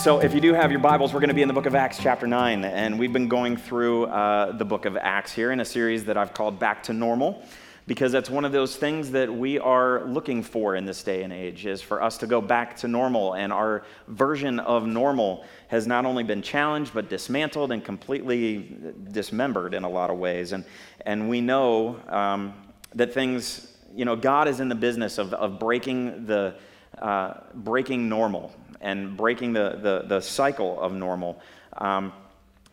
So, 0.00 0.20
if 0.20 0.32
you 0.32 0.40
do 0.40 0.54
have 0.54 0.70
your 0.70 0.80
Bibles, 0.80 1.12
we're 1.12 1.20
going 1.20 1.28
to 1.28 1.34
be 1.34 1.42
in 1.42 1.48
the 1.48 1.52
book 1.52 1.66
of 1.66 1.74
Acts, 1.74 1.98
chapter 1.98 2.26
9. 2.26 2.64
And 2.64 2.98
we've 2.98 3.12
been 3.12 3.28
going 3.28 3.58
through 3.58 4.06
uh, 4.06 4.52
the 4.52 4.64
book 4.64 4.86
of 4.86 4.96
Acts 4.96 5.30
here 5.30 5.52
in 5.52 5.60
a 5.60 5.64
series 5.66 6.06
that 6.06 6.16
I've 6.16 6.32
called 6.32 6.58
Back 6.58 6.82
to 6.84 6.94
Normal, 6.94 7.42
because 7.86 8.10
that's 8.10 8.30
one 8.30 8.46
of 8.46 8.52
those 8.52 8.76
things 8.76 9.10
that 9.10 9.30
we 9.30 9.58
are 9.58 10.06
looking 10.06 10.42
for 10.42 10.74
in 10.74 10.86
this 10.86 11.02
day 11.02 11.22
and 11.22 11.34
age, 11.34 11.66
is 11.66 11.82
for 11.82 12.02
us 12.02 12.16
to 12.16 12.26
go 12.26 12.40
back 12.40 12.78
to 12.78 12.88
normal. 12.88 13.34
And 13.34 13.52
our 13.52 13.84
version 14.08 14.58
of 14.58 14.86
normal 14.86 15.44
has 15.68 15.86
not 15.86 16.06
only 16.06 16.24
been 16.24 16.40
challenged, 16.40 16.94
but 16.94 17.10
dismantled 17.10 17.70
and 17.70 17.84
completely 17.84 18.78
dismembered 19.12 19.74
in 19.74 19.84
a 19.84 19.90
lot 19.90 20.08
of 20.08 20.16
ways. 20.16 20.52
And, 20.52 20.64
and 21.04 21.28
we 21.28 21.42
know 21.42 22.00
um, 22.08 22.54
that 22.94 23.12
things, 23.12 23.76
you 23.94 24.06
know, 24.06 24.16
God 24.16 24.48
is 24.48 24.60
in 24.60 24.70
the 24.70 24.74
business 24.74 25.18
of, 25.18 25.34
of 25.34 25.58
breaking 25.58 26.24
the. 26.24 26.54
Uh, 26.98 27.40
breaking 27.54 28.08
normal 28.08 28.52
and 28.80 29.16
breaking 29.16 29.52
the, 29.52 29.78
the, 29.82 30.04
the 30.06 30.20
cycle 30.20 30.80
of 30.80 30.92
normal 30.92 31.40
um, 31.78 32.12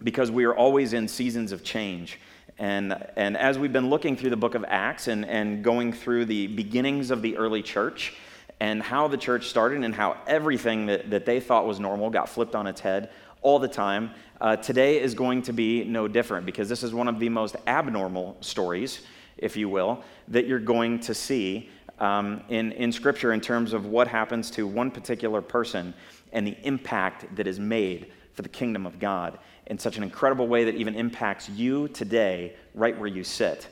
because 0.03 0.31
we 0.31 0.45
are 0.45 0.55
always 0.55 0.93
in 0.93 1.07
seasons 1.07 1.51
of 1.51 1.63
change. 1.63 2.19
And, 2.59 3.05
and 3.15 3.37
as 3.37 3.59
we've 3.59 3.73
been 3.73 3.89
looking 3.89 4.15
through 4.15 4.31
the 4.31 4.37
book 4.37 4.55
of 4.55 4.65
Acts 4.67 5.07
and, 5.07 5.25
and 5.25 5.63
going 5.63 5.93
through 5.93 6.25
the 6.25 6.47
beginnings 6.47 7.11
of 7.11 7.21
the 7.21 7.37
early 7.37 7.61
church 7.61 8.15
and 8.59 8.81
how 8.81 9.07
the 9.07 9.17
church 9.17 9.47
started 9.47 9.83
and 9.83 9.93
how 9.93 10.17
everything 10.25 10.87
that, 10.87 11.09
that 11.11 11.25
they 11.25 11.39
thought 11.39 11.67
was 11.67 11.79
normal 11.79 12.09
got 12.09 12.27
flipped 12.27 12.55
on 12.55 12.65
its 12.65 12.81
head 12.81 13.11
all 13.41 13.59
the 13.59 13.67
time, 13.67 14.11
uh, 14.41 14.55
today 14.55 14.99
is 14.99 15.13
going 15.13 15.43
to 15.43 15.53
be 15.53 15.83
no 15.83 16.07
different 16.07 16.45
because 16.45 16.67
this 16.67 16.83
is 16.83 16.93
one 16.93 17.07
of 17.07 17.19
the 17.19 17.29
most 17.29 17.55
abnormal 17.67 18.35
stories, 18.41 19.01
if 19.37 19.55
you 19.55 19.69
will, 19.69 20.03
that 20.27 20.47
you're 20.47 20.59
going 20.59 20.99
to 20.99 21.13
see 21.13 21.69
um, 21.99 22.41
in, 22.49 22.71
in 22.73 22.91
Scripture 22.91 23.33
in 23.33 23.41
terms 23.41 23.73
of 23.73 23.85
what 23.85 24.07
happens 24.07 24.51
to 24.51 24.67
one 24.67 24.91
particular 24.91 25.41
person 25.41 25.93
and 26.31 26.45
the 26.45 26.57
impact 26.63 27.35
that 27.35 27.47
is 27.47 27.59
made 27.59 28.11
for 28.33 28.41
the 28.41 28.49
kingdom 28.49 28.85
of 28.85 28.99
God 28.99 29.39
in 29.65 29.77
such 29.77 29.97
an 29.97 30.03
incredible 30.03 30.47
way 30.47 30.63
that 30.65 30.75
even 30.75 30.95
impacts 30.95 31.49
you 31.49 31.87
today, 31.89 32.53
right 32.73 32.97
where 32.97 33.07
you 33.07 33.23
sit. 33.23 33.67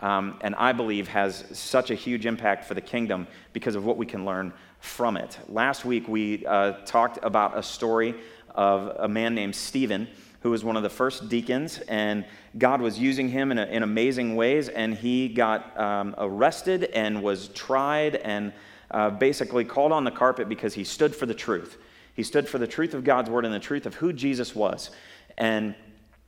Um, 0.00 0.38
and 0.42 0.54
I 0.54 0.72
believe 0.72 1.08
has 1.08 1.44
such 1.52 1.90
a 1.90 1.94
huge 1.94 2.26
impact 2.26 2.64
for 2.64 2.74
the 2.74 2.80
kingdom 2.80 3.26
because 3.52 3.74
of 3.74 3.84
what 3.84 3.96
we 3.96 4.06
can 4.06 4.24
learn 4.24 4.52
from 4.80 5.16
it. 5.16 5.38
Last 5.48 5.84
week, 5.84 6.06
we 6.08 6.46
uh, 6.46 6.72
talked 6.84 7.18
about 7.22 7.56
a 7.56 7.62
story 7.62 8.14
of 8.54 8.96
a 8.98 9.08
man 9.08 9.34
named 9.34 9.54
Stephen 9.54 10.08
who 10.40 10.50
was 10.50 10.64
one 10.64 10.76
of 10.76 10.82
the 10.82 10.90
first 10.90 11.28
deacons, 11.28 11.78
and 11.88 12.24
God 12.56 12.80
was 12.80 12.98
using 12.98 13.28
him 13.28 13.50
in, 13.50 13.58
a, 13.58 13.66
in 13.66 13.82
amazing 13.82 14.36
ways, 14.36 14.68
and 14.68 14.94
he 14.94 15.28
got 15.28 15.78
um, 15.78 16.14
arrested 16.18 16.84
and 16.94 17.22
was 17.22 17.48
tried 17.48 18.16
and 18.16 18.52
uh, 18.90 19.10
basically 19.10 19.64
called 19.64 19.92
on 19.92 20.04
the 20.04 20.10
carpet 20.10 20.48
because 20.48 20.74
he 20.74 20.84
stood 20.84 21.14
for 21.14 21.26
the 21.26 21.34
truth. 21.34 21.78
He 22.14 22.22
stood 22.22 22.48
for 22.48 22.58
the 22.58 22.66
truth 22.66 22.94
of 22.94 23.04
God's 23.04 23.30
word 23.30 23.44
and 23.44 23.54
the 23.54 23.60
truth 23.60 23.86
of 23.86 23.94
who 23.94 24.12
Jesus 24.12 24.54
was. 24.54 24.90
And 25.36 25.74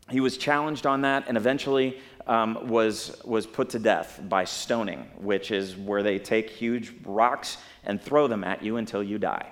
he 0.08 0.20
was 0.20 0.36
challenged 0.36 0.86
on 0.86 1.02
that 1.02 1.24
and 1.27 1.36
eventually 1.36 1.98
um, 2.27 2.69
was, 2.69 3.20
was 3.24 3.47
put 3.47 3.70
to 3.70 3.78
death 3.78 4.20
by 4.28 4.45
stoning, 4.45 5.08
which 5.19 5.50
is 5.50 5.77
where 5.77 6.02
they 6.02 6.19
take 6.19 6.50
huge 6.50 6.92
rocks 7.05 7.58
and 7.84 8.00
throw 8.00 8.28
them 8.28 8.45
at 8.45 8.62
you 8.62 8.77
until 8.77 9.02
you 9.02 9.19
die. 9.19 9.50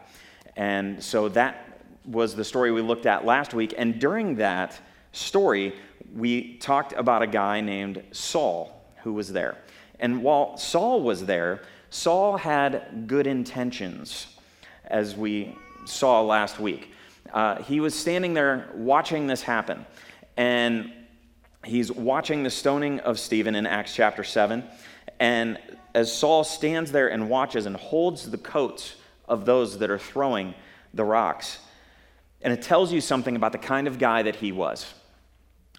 And 0.56 1.02
so 1.02 1.28
that 1.30 1.67
was 2.08 2.34
the 2.34 2.44
story 2.44 2.72
we 2.72 2.80
looked 2.80 3.06
at 3.06 3.24
last 3.24 3.54
week. 3.54 3.74
And 3.76 3.98
during 3.98 4.36
that 4.36 4.78
story, 5.12 5.74
we 6.14 6.56
talked 6.56 6.92
about 6.94 7.22
a 7.22 7.26
guy 7.26 7.60
named 7.60 8.02
Saul 8.12 8.84
who 9.02 9.12
was 9.12 9.32
there. 9.32 9.56
And 10.00 10.22
while 10.22 10.56
Saul 10.56 11.02
was 11.02 11.26
there, 11.26 11.62
Saul 11.90 12.36
had 12.36 13.06
good 13.06 13.26
intentions, 13.26 14.26
as 14.84 15.16
we 15.16 15.56
saw 15.86 16.22
last 16.22 16.58
week. 16.58 16.92
Uh, 17.32 17.62
he 17.62 17.80
was 17.80 17.94
standing 17.94 18.34
there 18.34 18.68
watching 18.74 19.26
this 19.26 19.42
happen. 19.42 19.84
And 20.36 20.92
he's 21.64 21.90
watching 21.90 22.42
the 22.42 22.50
stoning 22.50 23.00
of 23.00 23.18
Stephen 23.18 23.54
in 23.54 23.66
Acts 23.66 23.94
chapter 23.94 24.24
7. 24.24 24.64
And 25.18 25.58
as 25.94 26.12
Saul 26.12 26.44
stands 26.44 26.92
there 26.92 27.08
and 27.08 27.28
watches 27.28 27.66
and 27.66 27.76
holds 27.76 28.30
the 28.30 28.38
coats 28.38 28.94
of 29.26 29.44
those 29.44 29.78
that 29.78 29.90
are 29.90 29.98
throwing 29.98 30.54
the 30.94 31.04
rocks, 31.04 31.58
and 32.42 32.52
it 32.52 32.62
tells 32.62 32.92
you 32.92 33.00
something 33.00 33.36
about 33.36 33.52
the 33.52 33.58
kind 33.58 33.86
of 33.86 33.98
guy 33.98 34.22
that 34.22 34.36
he 34.36 34.52
was, 34.52 34.92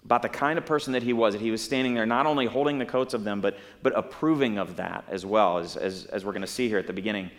about 0.04 0.22
the 0.22 0.28
kind 0.28 0.58
of 0.58 0.66
person 0.66 0.92
that 0.92 1.02
he 1.02 1.12
was, 1.12 1.34
that 1.34 1.40
he 1.40 1.50
was 1.50 1.62
standing 1.62 1.94
there 1.94 2.06
not 2.06 2.26
only 2.26 2.46
holding 2.46 2.78
the 2.78 2.86
coats 2.86 3.14
of 3.14 3.24
them, 3.24 3.40
but, 3.40 3.58
but 3.82 3.96
approving 3.96 4.58
of 4.58 4.76
that 4.76 5.04
as 5.08 5.24
well, 5.24 5.58
as, 5.58 5.76
as, 5.76 6.06
as 6.06 6.24
we're 6.24 6.32
going 6.32 6.42
to 6.42 6.48
see 6.48 6.68
here 6.68 6.78
at 6.78 6.86
the 6.86 6.92
beginning 6.92 7.30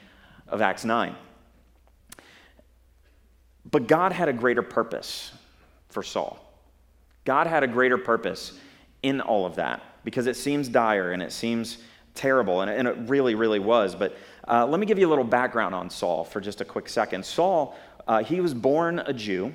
of 0.48 0.62
Acts 0.62 0.86
9. 0.86 1.16
But 3.70 3.88
God 3.88 4.12
had 4.12 4.28
a 4.28 4.34
greater 4.34 4.64
purpose 4.64 5.32
for 5.90 6.04
Saul. 6.04 6.40
God 7.26 7.48
had 7.48 7.64
a 7.64 7.68
greater 7.68 7.98
purpose 7.98 8.54
in 9.04 9.22
all 9.22 9.46
of 9.46 9.56
that 9.56 9.82
because 10.04 10.28
it 10.28 10.36
seems 10.36 10.68
dire 10.68 11.12
and 11.12 11.22
it 11.22 11.32
seems 11.32 11.78
terrible, 12.14 12.62
and 12.62 12.88
it, 12.88 12.98
really, 13.08 13.36
really 13.36 13.60
was. 13.60 13.96
But 13.96 14.18
uh, 14.48 14.66
let 14.66 14.80
me 14.80 14.86
give 14.86 15.00
you 15.00 15.08
a 15.08 15.10
little 15.10 15.24
background 15.24 15.74
on 15.76 15.90
Saul 15.90 16.24
for 16.24 16.42
just 16.42 16.62
a 16.62 16.66
quick 16.66 16.90
second. 16.90 17.26
Saul 17.26 17.78
uh, 18.08 18.24
he 18.24 18.42
was 18.42 18.54
born 18.54 19.00
a 19.00 19.14
Jew. 19.14 19.54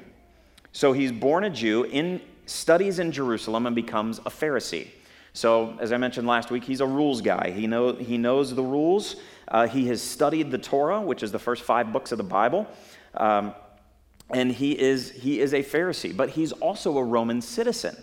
So 0.73 0.93
he's 0.93 1.13
born 1.13 1.45
a 1.45 1.51
Jew, 1.51 1.85
in, 1.85 2.21
studies 2.47 2.99
in 2.99 3.13
Jerusalem, 3.13 3.67
and 3.67 3.75
becomes 3.75 4.19
a 4.19 4.31
Pharisee. 4.31 4.89
So, 5.33 5.77
as 5.81 5.93
I 5.93 5.99
mentioned 5.99 6.27
last 6.27 6.51
week, 6.51 6.65
he's 6.65 6.81
a 6.81 6.87
rules 6.87 7.21
guy. 7.21 7.51
He, 7.51 7.67
know, 7.67 7.95
he 7.95 8.17
knows 8.17 8.55
the 8.55 8.63
rules. 8.63 9.17
Uh, 9.49 9.67
he 9.67 9.87
has 9.89 10.01
studied 10.01 10.51
the 10.51 10.59
Torah, 10.59 11.01
which 11.01 11.23
is 11.23 11.31
the 11.31 11.39
first 11.39 11.63
five 11.63 11.93
books 11.93 12.11
of 12.11 12.19
the 12.19 12.25
Bible. 12.25 12.67
Um, 13.15 13.55
and 14.31 14.51
he 14.51 14.79
is, 14.79 15.11
he 15.11 15.41
is 15.41 15.55
a 15.55 15.63
Pharisee, 15.63 16.17
but 16.17 16.31
he's 16.31 16.53
also 16.53 16.97
a 16.99 17.05
Roman 17.05 17.43
citizen. 17.43 17.97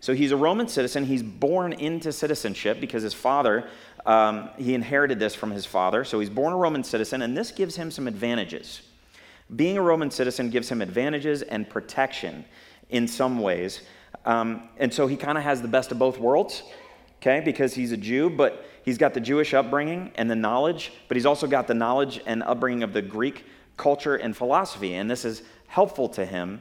So 0.00 0.14
he's 0.14 0.32
a 0.32 0.36
Roman 0.36 0.68
citizen. 0.68 1.04
He's 1.04 1.22
born 1.22 1.72
into 1.72 2.12
citizenship 2.12 2.80
because 2.80 3.02
his 3.02 3.14
father, 3.14 3.68
um, 4.04 4.50
he 4.58 4.74
inherited 4.74 5.18
this 5.18 5.34
from 5.34 5.52
his 5.52 5.64
father. 5.64 6.04
So 6.04 6.20
he's 6.20 6.30
born 6.30 6.52
a 6.52 6.56
Roman 6.56 6.84
citizen, 6.84 7.22
and 7.22 7.36
this 7.36 7.50
gives 7.50 7.76
him 7.76 7.90
some 7.90 8.08
advantages. 8.08 8.82
Being 9.54 9.76
a 9.78 9.82
Roman 9.82 10.10
citizen 10.10 10.50
gives 10.50 10.68
him 10.68 10.80
advantages 10.80 11.42
and 11.42 11.68
protection 11.68 12.44
in 12.90 13.06
some 13.06 13.40
ways. 13.40 13.82
Um, 14.24 14.68
and 14.78 14.92
so 14.92 15.06
he 15.06 15.16
kind 15.16 15.36
of 15.36 15.44
has 15.44 15.60
the 15.60 15.68
best 15.68 15.92
of 15.92 15.98
both 15.98 16.18
worlds, 16.18 16.62
okay, 17.20 17.40
because 17.44 17.74
he's 17.74 17.92
a 17.92 17.96
Jew, 17.96 18.30
but 18.30 18.64
he's 18.84 18.98
got 18.98 19.14
the 19.14 19.20
Jewish 19.20 19.52
upbringing 19.52 20.12
and 20.14 20.30
the 20.30 20.36
knowledge, 20.36 20.92
but 21.08 21.16
he's 21.16 21.26
also 21.26 21.46
got 21.46 21.66
the 21.66 21.74
knowledge 21.74 22.20
and 22.26 22.42
upbringing 22.42 22.82
of 22.82 22.92
the 22.92 23.02
Greek 23.02 23.44
culture 23.76 24.16
and 24.16 24.36
philosophy. 24.36 24.94
And 24.94 25.10
this 25.10 25.24
is 25.24 25.42
helpful 25.66 26.08
to 26.10 26.24
him. 26.24 26.60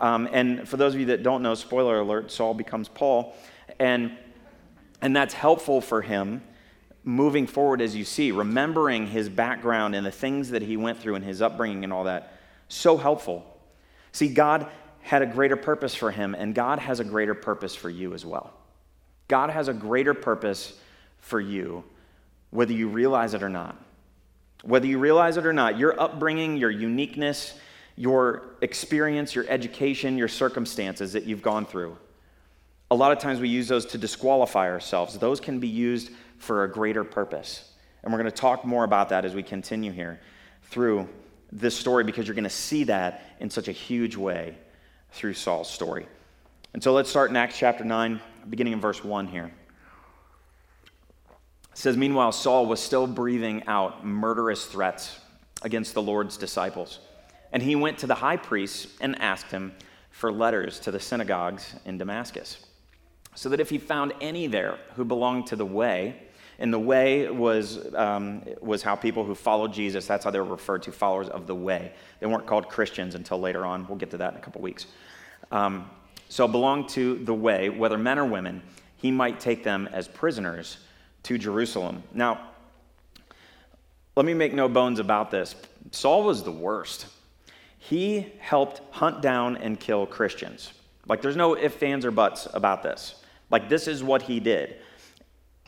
Um, 0.00 0.28
and 0.32 0.68
for 0.68 0.76
those 0.76 0.94
of 0.94 1.00
you 1.00 1.06
that 1.06 1.22
don't 1.22 1.42
know, 1.42 1.54
spoiler 1.54 2.00
alert, 2.00 2.30
Saul 2.30 2.54
becomes 2.54 2.88
Paul. 2.88 3.36
And, 3.78 4.16
and 5.00 5.14
that's 5.14 5.34
helpful 5.34 5.80
for 5.80 6.02
him 6.02 6.42
moving 7.04 7.46
forward 7.46 7.80
as 7.80 7.96
you 7.96 8.04
see, 8.04 8.30
remembering 8.30 9.06
his 9.06 9.28
background 9.28 9.94
and 9.94 10.06
the 10.06 10.12
things 10.12 10.50
that 10.50 10.62
he 10.62 10.76
went 10.76 10.98
through 10.98 11.16
and 11.16 11.24
his 11.24 11.42
upbringing 11.42 11.84
and 11.84 11.92
all 11.92 12.04
that, 12.04 12.31
so 12.72 12.96
helpful. 12.96 13.44
See, 14.12 14.28
God 14.28 14.66
had 15.00 15.22
a 15.22 15.26
greater 15.26 15.56
purpose 15.56 15.94
for 15.94 16.10
him, 16.10 16.34
and 16.34 16.54
God 16.54 16.78
has 16.78 17.00
a 17.00 17.04
greater 17.04 17.34
purpose 17.34 17.74
for 17.74 17.90
you 17.90 18.14
as 18.14 18.24
well. 18.24 18.52
God 19.28 19.50
has 19.50 19.68
a 19.68 19.74
greater 19.74 20.14
purpose 20.14 20.78
for 21.18 21.40
you, 21.40 21.84
whether 22.50 22.72
you 22.72 22.88
realize 22.88 23.34
it 23.34 23.42
or 23.42 23.48
not. 23.48 23.76
Whether 24.62 24.86
you 24.86 24.98
realize 24.98 25.36
it 25.36 25.44
or 25.44 25.52
not, 25.52 25.78
your 25.78 26.00
upbringing, 26.00 26.56
your 26.56 26.70
uniqueness, 26.70 27.54
your 27.96 28.42
experience, 28.62 29.34
your 29.34 29.44
education, 29.48 30.16
your 30.16 30.28
circumstances 30.28 31.12
that 31.12 31.24
you've 31.24 31.42
gone 31.42 31.66
through. 31.66 31.96
A 32.90 32.94
lot 32.94 33.12
of 33.12 33.18
times 33.18 33.40
we 33.40 33.48
use 33.48 33.68
those 33.68 33.86
to 33.86 33.98
disqualify 33.98 34.70
ourselves. 34.70 35.18
Those 35.18 35.40
can 35.40 35.58
be 35.58 35.68
used 35.68 36.10
for 36.38 36.64
a 36.64 36.70
greater 36.70 37.04
purpose. 37.04 37.70
And 38.02 38.12
we're 38.12 38.18
going 38.18 38.30
to 38.30 38.36
talk 38.36 38.64
more 38.64 38.84
about 38.84 39.08
that 39.10 39.24
as 39.24 39.34
we 39.34 39.42
continue 39.42 39.92
here 39.92 40.20
through 40.64 41.08
this 41.52 41.76
story 41.76 42.02
because 42.02 42.26
you're 42.26 42.34
going 42.34 42.44
to 42.44 42.50
see 42.50 42.84
that 42.84 43.22
in 43.38 43.50
such 43.50 43.68
a 43.68 43.72
huge 43.72 44.16
way 44.16 44.56
through 45.12 45.34
Saul's 45.34 45.70
story. 45.70 46.06
And 46.72 46.82
so 46.82 46.94
let's 46.94 47.10
start 47.10 47.30
in 47.30 47.36
Acts 47.36 47.58
chapter 47.58 47.84
9, 47.84 48.20
beginning 48.48 48.72
in 48.72 48.80
verse 48.80 49.04
1 49.04 49.26
here. 49.26 49.52
It 51.70 51.78
says, 51.78 51.96
Meanwhile, 51.96 52.32
Saul 52.32 52.66
was 52.66 52.80
still 52.80 53.06
breathing 53.06 53.64
out 53.66 54.06
murderous 54.06 54.64
threats 54.64 55.20
against 55.62 55.92
the 55.92 56.02
Lord's 56.02 56.38
disciples. 56.38 57.00
And 57.52 57.62
he 57.62 57.76
went 57.76 57.98
to 57.98 58.06
the 58.06 58.14
high 58.14 58.38
priest 58.38 58.88
and 59.00 59.20
asked 59.20 59.50
him 59.50 59.74
for 60.10 60.32
letters 60.32 60.80
to 60.80 60.90
the 60.90 61.00
synagogues 61.00 61.74
in 61.84 61.98
Damascus, 61.98 62.64
so 63.34 63.48
that 63.48 63.60
if 63.60 63.70
he 63.70 63.78
found 63.78 64.12
any 64.20 64.46
there 64.46 64.78
who 64.94 65.04
belonged 65.04 65.46
to 65.48 65.56
the 65.56 65.66
way, 65.66 66.22
and 66.62 66.72
the 66.72 66.78
way 66.78 67.28
was, 67.28 67.92
um, 67.96 68.42
was 68.60 68.84
how 68.84 68.94
people 68.94 69.24
who 69.24 69.34
followed 69.34 69.72
Jesus, 69.72 70.06
that's 70.06 70.24
how 70.24 70.30
they 70.30 70.38
were 70.38 70.44
referred 70.44 70.84
to, 70.84 70.92
followers 70.92 71.28
of 71.28 71.48
the 71.48 71.54
way. 71.56 71.92
They 72.20 72.26
weren't 72.26 72.46
called 72.46 72.68
Christians 72.68 73.16
until 73.16 73.40
later 73.40 73.66
on. 73.66 73.84
We'll 73.88 73.98
get 73.98 74.12
to 74.12 74.16
that 74.18 74.32
in 74.34 74.38
a 74.38 74.40
couple 74.40 74.62
weeks. 74.62 74.86
Um, 75.50 75.90
so, 76.28 76.46
belong 76.46 76.86
to 76.90 77.16
the 77.24 77.34
way, 77.34 77.68
whether 77.68 77.98
men 77.98 78.16
or 78.16 78.24
women, 78.24 78.62
he 78.96 79.10
might 79.10 79.40
take 79.40 79.64
them 79.64 79.88
as 79.92 80.06
prisoners 80.06 80.78
to 81.24 81.36
Jerusalem. 81.36 82.04
Now, 82.14 82.50
let 84.14 84.24
me 84.24 84.32
make 84.32 84.54
no 84.54 84.68
bones 84.68 85.00
about 85.00 85.32
this. 85.32 85.56
Saul 85.90 86.22
was 86.22 86.44
the 86.44 86.52
worst. 86.52 87.06
he 87.78 88.32
helped 88.38 88.80
hunt 88.92 89.20
down 89.20 89.56
and 89.56 89.80
kill 89.80 90.06
Christians. 90.06 90.72
Like, 91.08 91.22
there's 91.22 91.34
no 91.34 91.56
ifs, 91.56 91.82
ands, 91.82 92.06
or 92.06 92.12
buts 92.12 92.46
about 92.54 92.84
this. 92.84 93.16
Like, 93.50 93.68
this 93.68 93.88
is 93.88 94.04
what 94.04 94.22
he 94.22 94.38
did. 94.38 94.76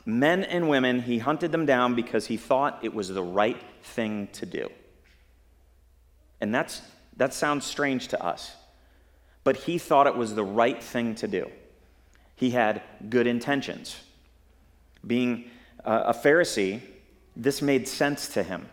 Men 0.07 0.45
and 0.45 0.69
women, 0.69 1.03
he 1.03 1.19
hunted 1.19 1.51
them 1.51 1.65
down 1.65 1.95
because 1.95 2.27
he 2.27 2.37
thought 2.37 2.81
it 2.83 2.95
was 2.95 3.09
the 3.09 3.23
right 3.23 3.61
thing 3.83 4.29
to 4.33 4.47
do. 4.47 4.71
And 6.41 6.55
that's, 6.55 6.83
that 7.17 7.33
sounds 7.33 7.65
strange 7.65 8.09
to 8.09 8.23
us. 8.23 8.55
But 9.45 9.57
he 9.57 9.79
thought 9.79 10.07
it 10.07 10.17
was 10.17 10.35
the 10.35 10.45
right 10.45 10.83
thing 10.83 11.15
to 11.17 11.29
do. 11.29 11.51
He 12.37 12.51
had 12.51 12.83
good 13.09 13.27
intentions. 13.27 13.97
Being 15.07 15.51
a 15.85 16.13
Pharisee, 16.13 16.81
this 17.37 17.63
made 17.63 17.87
sense 17.89 18.29
to 18.29 18.43
him 18.43 18.69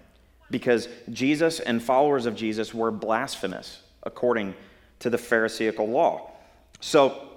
because 0.49 0.87
Jesus 1.09 1.59
and 1.59 1.81
followers 1.81 2.25
of 2.25 2.35
Jesus 2.35 2.73
were 2.73 2.91
blasphemous 2.91 3.81
according 4.03 4.53
to 4.99 5.09
the 5.09 5.17
Pharisaical 5.17 5.87
law. 5.87 6.31
So 6.79 7.29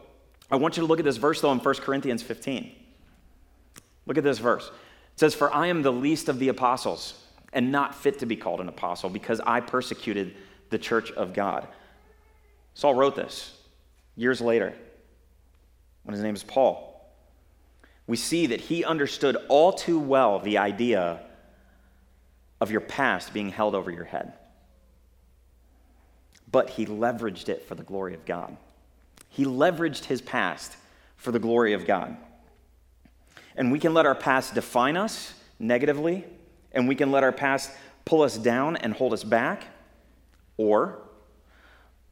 I 0.51 0.57
want 0.57 0.77
you 0.77 0.83
to 0.83 0.87
look 0.87 0.99
at 0.99 1.05
this 1.05 1.17
verse 1.17 1.41
though 1.41 1.53
in 1.53 1.59
1 1.59 1.75
Corinthians 1.77 2.23
15. 2.23 2.73
Look 4.07 4.19
at 4.19 4.25
this 4.25 4.39
verse. 4.39 4.67
It 5.15 5.21
says, 5.21 5.35
For 5.35 5.53
I 5.53 5.69
am 5.69 5.83
the 5.83 5.93
least 5.93 6.29
of 6.29 6.39
the 6.39 6.49
apostles 6.49 7.15
and 7.53 7.71
not 7.71 7.95
fit 7.95 8.19
to 8.19 8.27
be 8.27 8.37
called 8.37 8.61
an 8.61 8.69
apostle 8.69 9.09
because 9.09 9.41
I 9.41 9.61
persecuted 9.61 10.35
the 10.71 10.79
church 10.79 11.13
of 11.13 11.33
God. 11.33 11.67
Saul 12.75 12.95
wrote 12.95 13.17
this 13.17 13.57
years 14.17 14.41
later 14.41 14.75
when 16.03 16.15
his 16.15 16.23
name 16.23 16.35
is 16.35 16.43
Paul. 16.43 16.91
We 18.07 18.17
see 18.17 18.47
that 18.47 18.61
he 18.61 18.85
understood 18.85 19.37
all 19.49 19.73
too 19.73 19.99
well 19.99 20.39
the 20.39 20.59
idea 20.59 21.21
of 22.61 22.71
your 22.71 22.83
past 22.83 23.33
being 23.33 23.49
held 23.49 23.75
over 23.75 23.91
your 23.91 24.05
head. 24.05 24.35
But 26.51 26.71
he 26.71 26.87
leveraged 26.87 27.49
it 27.49 27.67
for 27.67 27.75
the 27.75 27.83
glory 27.83 28.15
of 28.15 28.25
God. 28.25 28.57
He 29.29 29.45
leveraged 29.45 30.05
his 30.05 30.21
past 30.21 30.77
for 31.17 31.33
the 31.33 31.39
glory 31.39 31.73
of 31.73 31.87
God. 31.87 32.17
And 33.57 33.71
we 33.71 33.79
can 33.79 33.95
let 33.95 34.07
our 34.07 34.15
past 34.15 34.55
define 34.55 34.97
us 34.97 35.35
negatively, 35.59 36.25
and 36.73 36.89
we 36.89 36.95
can 36.95 37.13
let 37.13 37.23
our 37.23 37.33
past 37.33 37.71
pull 38.05 38.23
us 38.23 38.37
down 38.37 38.77
and 38.77 38.93
hold 38.93 39.13
us 39.13 39.25
back, 39.25 39.65
or 40.57 40.99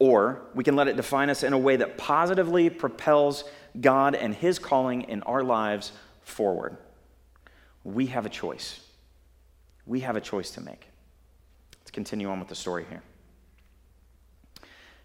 or 0.02 0.42
we 0.52 0.64
can 0.64 0.74
let 0.74 0.88
it 0.88 0.96
define 0.96 1.30
us 1.30 1.44
in 1.44 1.52
a 1.52 1.58
way 1.58 1.76
that 1.76 1.96
positively 1.96 2.68
propels 2.68 3.44
God 3.80 4.16
and 4.16 4.34
his 4.34 4.58
calling 4.58 5.02
in 5.02 5.22
our 5.22 5.44
lives 5.44 5.92
forward. 6.22 6.76
We 7.84 8.06
have 8.06 8.26
a 8.26 8.28
choice. 8.28 8.80
We 9.86 10.00
have 10.00 10.16
a 10.16 10.20
choice 10.20 10.50
to 10.52 10.60
make. 10.60 10.88
Let's 11.78 11.92
continue 11.92 12.28
on 12.30 12.40
with 12.40 12.48
the 12.48 12.56
story 12.56 12.84
here. 12.88 13.04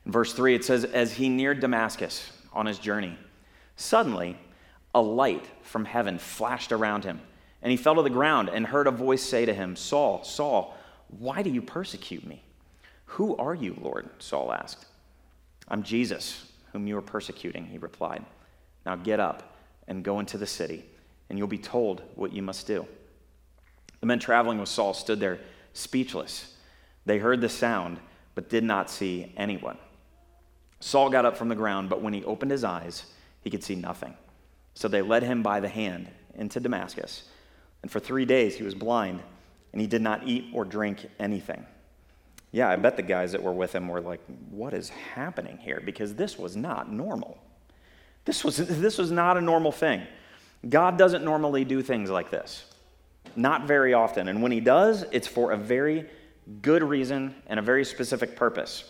In 0.04 0.12
verse 0.12 0.34
3, 0.34 0.56
it 0.56 0.66
says, 0.66 0.84
As 0.84 1.14
he 1.14 1.30
neared 1.30 1.60
Damascus 1.60 2.32
on 2.52 2.66
his 2.66 2.80
journey, 2.80 3.20
suddenly 3.76 4.36
a 4.98 5.02
light 5.02 5.46
from 5.62 5.86
heaven 5.86 6.18
flashed 6.18 6.72
around 6.72 7.04
him, 7.04 7.22
and 7.62 7.70
he 7.70 7.78
fell 7.78 7.94
to 7.94 8.02
the 8.02 8.10
ground 8.10 8.50
and 8.50 8.66
heard 8.66 8.88
a 8.88 8.92
voice 8.92 9.22
say 9.22 9.46
to 9.46 9.54
him, 9.54 9.76
Saul, 9.76 10.24
Saul, 10.24 10.76
why 11.20 11.44
do 11.44 11.52
you 11.52 11.62
persecute 11.62 12.26
me? 12.26 12.42
Who 13.06 13.38
are 13.38 13.54
you, 13.54 13.78
Lord? 13.80 14.10
Saul 14.18 14.52
asked. 14.52 14.88
I'm 15.68 15.84
Jesus, 15.84 16.52
whom 16.74 16.88
you 16.88 16.98
are 16.98 17.02
persecuting, 17.04 17.68
he 17.68 17.78
replied. 17.78 18.26
Now 18.88 18.96
get 18.96 19.20
up 19.20 19.56
and 19.88 20.04
go 20.04 20.20
into 20.20 20.40
the 20.40 20.48
city, 20.48 20.84
and 21.30 21.38
you'll 21.38 21.48
be 21.48 21.60
told 21.60 22.02
what 22.16 22.34
you 22.34 22.42
must 22.42 22.66
do. 22.66 22.88
The 24.00 24.08
men 24.08 24.18
traveling 24.18 24.60
with 24.60 24.68
Saul 24.68 24.96
stood 24.96 25.20
there 25.20 25.40
speechless. 25.74 26.56
They 27.06 27.20
heard 27.20 27.42
the 27.42 27.50
sound, 27.50 28.00
but 28.34 28.50
did 28.50 28.64
not 28.64 28.90
see 28.90 29.32
anyone. 29.38 29.78
Saul 30.80 31.12
got 31.12 31.26
up 31.26 31.38
from 31.38 31.50
the 31.50 31.56
ground, 31.56 31.88
but 31.88 32.02
when 32.02 32.14
he 32.14 32.24
opened 32.24 32.50
his 32.50 32.64
eyes, 32.64 33.06
he 33.42 33.52
could 33.52 33.64
see 33.64 33.76
nothing. 33.76 34.16
So 34.78 34.88
they 34.88 35.02
led 35.02 35.24
him 35.24 35.42
by 35.42 35.60
the 35.60 35.68
hand 35.68 36.08
into 36.36 36.60
Damascus. 36.60 37.24
And 37.82 37.92
for 37.92 38.00
three 38.00 38.26
days 38.26 38.56
he 38.56 38.62
was 38.62 38.76
blind, 38.76 39.24
and 39.72 39.82
he 39.82 39.88
did 39.88 40.04
not 40.04 40.28
eat 40.28 40.52
or 40.54 40.66
drink 40.66 41.10
anything. 41.18 41.66
Yeah, 42.52 42.70
I 42.70 42.76
bet 42.76 42.96
the 42.96 43.02
guys 43.02 43.32
that 43.32 43.42
were 43.42 43.54
with 43.54 43.74
him 43.74 43.88
were 43.88 44.02
like, 44.02 44.22
what 44.52 44.76
is 44.76 44.90
happening 44.90 45.58
here? 45.58 45.82
Because 45.84 46.14
this 46.14 46.38
was 46.38 46.56
not 46.56 46.92
normal. 46.92 47.40
This 48.26 48.44
was, 48.44 48.58
this 48.80 49.00
was 49.00 49.10
not 49.10 49.36
a 49.36 49.42
normal 49.42 49.72
thing. 49.72 50.04
God 50.70 50.96
doesn't 50.96 51.26
normally 51.26 51.66
do 51.66 51.82
things 51.82 52.12
like 52.12 52.30
this. 52.30 52.64
Not 53.36 53.66
very 53.66 53.96
often. 53.96 54.28
And 54.28 54.44
when 54.44 54.52
he 54.52 54.60
does, 54.60 55.06
it's 55.12 55.28
for 55.28 55.54
a 55.54 55.58
very 55.58 56.08
good 56.62 56.84
reason 56.84 57.34
and 57.48 57.60
a 57.60 57.64
very 57.64 57.84
specific 57.84 58.36
purpose. 58.36 58.84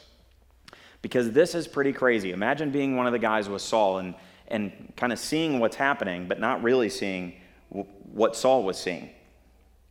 Because 1.01 1.31
this 1.31 1.56
is 1.56 1.66
pretty 1.66 1.94
crazy. 1.94 2.31
Imagine 2.31 2.72
being 2.72 2.98
one 2.98 3.07
of 3.07 3.13
the 3.13 3.19
guys 3.19 3.48
with 3.48 3.62
Saul 3.62 4.00
and, 4.00 4.16
and 4.47 4.94
kind 4.95 5.11
of 5.13 5.19
seeing 5.19 5.59
what's 5.59 5.75
happening, 5.75 6.27
but 6.27 6.39
not 6.39 6.63
really 6.63 6.89
seeing 6.89 7.33
what 7.69 8.35
Saul 8.35 8.63
was 8.63 8.77
seeing. 8.77 9.09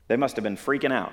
They 0.08 0.16
must 0.16 0.36
have 0.36 0.42
been 0.42 0.56
freaking 0.56 0.92
out. 0.92 1.12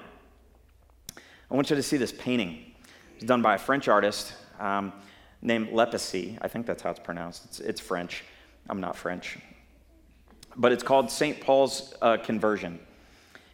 I 1.18 1.56
want 1.56 1.69
you 1.69 1.75
to 1.75 1.84
see 1.84 1.98
this 1.98 2.12
painting. 2.12 2.74
It's 3.16 3.25
done 3.25 3.42
by 3.42 3.56
a 3.56 3.57
French 3.57 3.88
artist 3.88 4.34
um, 4.60 4.94
named 5.42 5.69
Lépicié. 5.69 6.38
I 6.42 6.48
think 6.48 6.66
that's 6.66 6.81
how 6.81 6.90
it's 6.90 7.00
pronounced. 7.00 7.45
It's, 7.45 7.60
it's, 7.60 7.81
French. 7.81 8.24
I'm 8.69 8.81
not 8.81 8.95
French. 8.95 9.38
But 10.56 10.72
it's 10.72 10.84
called 10.84 11.12
St. 11.12 11.39
Paul's 11.42 11.94
uh, 12.01 12.18
Conversion. 12.18 12.80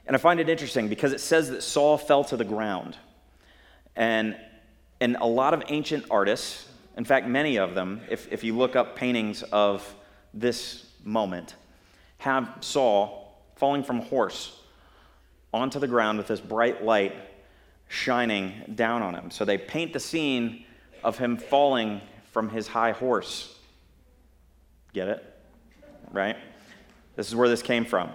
And 0.06 0.16
I 0.16 0.20
find 0.20 0.40
it 0.40 0.50
interesting 0.50 0.88
because 0.88 1.14
it 1.14 1.20
says 1.20 1.50
that 1.50 1.62
Saul 1.62 1.98
fell 1.98 2.24
to 2.26 2.38
the 2.38 2.46
ground. 2.46 2.96
And, 3.96 4.38
and 5.02 5.18
a 5.20 5.28
lot 5.28 5.54
of 5.54 5.64
ancient 5.68 6.06
artists, 6.10 6.69
in 7.00 7.06
fact, 7.06 7.26
many 7.26 7.58
of 7.58 7.76
them, 7.76 8.02
if, 8.10 8.30
if 8.30 8.44
you 8.44 8.58
look 8.58 8.76
up 8.76 8.98
paintings 8.98 9.42
of 9.42 9.96
this 10.34 10.86
moment, 11.06 11.56
have 12.18 12.58
Saul 12.60 13.42
falling 13.56 13.84
from 13.84 14.00
a 14.00 14.04
horse 14.04 14.60
onto 15.54 15.80
the 15.80 15.88
ground 15.88 16.18
with 16.18 16.28
this 16.28 16.42
bright 16.42 16.84
light 16.84 17.16
shining 17.88 18.74
down 18.76 19.02
on 19.02 19.16
him. 19.16 19.32
So 19.32 19.46
they 19.46 19.58
paint 19.58 19.94
the 19.94 20.00
scene 20.02 20.66
of 21.02 21.18
him 21.18 21.38
falling 21.38 22.02
from 22.34 22.50
his 22.50 22.68
high 22.68 22.92
horse. 22.92 23.58
Get 24.92 25.08
it? 25.08 25.42
Right? 26.12 26.36
This 27.16 27.30
is 27.30 27.36
where 27.36 27.48
this 27.48 27.62
came 27.62 27.86
from, 27.86 28.10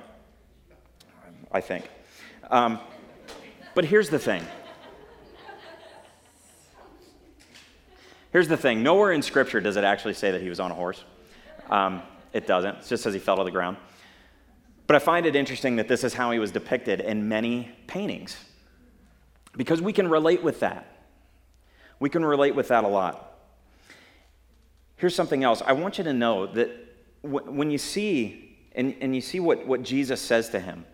I 1.51 1.63
think. 1.63 1.89
Um, 2.51 2.79
but 3.75 3.87
here's 3.87 4.11
the 4.11 4.19
thing. 4.19 4.43
Here's 8.34 8.48
the 8.48 8.56
thing. 8.56 8.82
Nowhere 8.82 9.12
in 9.12 9.22
Scripture 9.22 9.60
does 9.60 9.76
it 9.76 9.84
actually 9.84 10.14
say 10.14 10.32
that 10.32 10.43
he 10.43 10.48
was 10.48 10.58
on 10.58 10.72
a 10.72 10.74
horse. 10.74 11.05
Um, 11.70 12.03
it 12.32 12.48
doesn't. 12.48 12.79
It 12.79 12.86
just 12.88 13.05
says 13.05 13.14
he 13.14 13.20
fell 13.20 13.36
to 13.36 13.44
the 13.44 13.53
ground. 13.53 13.76
But 14.88 14.96
I 14.96 14.98
find 14.98 15.24
it 15.24 15.36
interesting 15.36 15.76
that 15.76 15.86
this 15.86 16.03
is 16.03 16.14
how 16.14 16.32
he 16.32 16.41
was 16.41 16.50
depicted 16.50 17.00
in 17.00 17.29
many 17.29 17.70
paintings 17.86 18.36
because 19.56 19.81
we 19.81 19.93
can 19.93 20.08
relate 20.08 20.43
with 20.43 20.58
that. 20.58 21.06
We 22.00 22.10
can 22.10 22.24
relate 22.24 22.56
with 22.56 22.67
that 22.69 22.82
a 22.82 22.88
lot. 22.88 23.38
Here's 24.96 25.14
something 25.14 25.44
else. 25.44 25.62
I 25.64 25.72
want 25.72 25.98
you 25.98 26.05
to 26.05 26.12
know 26.12 26.48
that 26.55 26.70
when 27.22 27.70
you 27.70 27.79
see, 27.79 28.58
and, 28.74 28.96
and 29.00 29.14
you 29.14 29.20
see 29.20 29.38
what, 29.38 29.64
what 29.64 29.84
Jesus 29.84 30.20
says 30.20 30.48
to 30.48 30.58
him, 30.58 30.84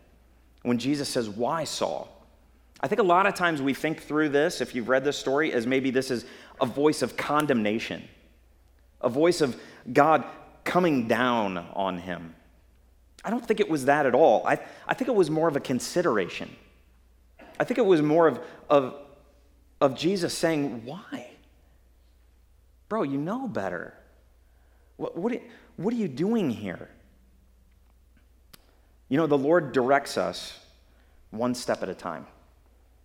when 0.61 0.77
Jesus 0.77 1.09
says, 1.09 1.31
Why, 1.31 1.65
Saul? 1.65 2.20
I 2.81 2.89
think 2.89 2.99
a 2.99 3.05
lot 3.05 3.27
of 3.27 3.35
times 3.35 3.61
we 3.61 3.75
think 3.75 4.03
through 4.03 4.31
this, 4.31 4.61
if 4.61 4.75
you've 4.75 4.89
read 4.89 5.05
this 5.05 5.19
story, 5.19 5.53
as 5.53 5.67
maybe 5.67 5.91
this 5.91 6.11
is 6.11 6.25
a 6.61 6.67
voice 6.67 7.03
of 7.03 7.17
condemnation, 7.17 8.03
a 9.01 9.09
voice 9.09 9.43
of 9.43 9.61
God 9.93 10.25
coming 10.65 11.07
down 11.07 11.59
on 11.59 11.99
him. 11.99 12.35
I 13.23 13.29
don't 13.29 13.47
think 13.47 13.61
it 13.61 13.69
was 13.69 13.85
that 13.85 14.07
at 14.07 14.15
all. 14.15 14.47
I, 14.47 14.59
I 14.87 14.95
think 14.95 15.09
it 15.09 15.15
was 15.15 15.29
more 15.29 15.47
of 15.47 15.57
a 15.57 15.61
consideration. 15.61 16.51
I 17.59 17.65
think 17.65 17.77
it 17.77 17.85
was 17.85 18.01
more 18.01 18.27
of, 18.27 18.41
of, 18.71 18.95
of 19.81 19.95
Jesus 19.95 20.33
saying, 20.33 20.87
Why? 20.87 21.29
Bro, 22.89 23.05
you 23.05 23.19
know 23.19 23.47
better. 23.47 23.95
What, 24.97 25.17
what, 25.17 25.41
what 25.77 25.93
are 25.93 25.99
you 25.99 26.09
doing 26.09 26.51
here? 26.51 26.89
You 29.09 29.19
know, 29.19 29.27
the 29.27 29.39
Lord 29.39 29.73
directs 29.73 30.17
us 30.17 30.59
one 31.31 31.55
step 31.55 31.83
at 31.83 31.89
a 31.89 31.95
time. 31.95 32.27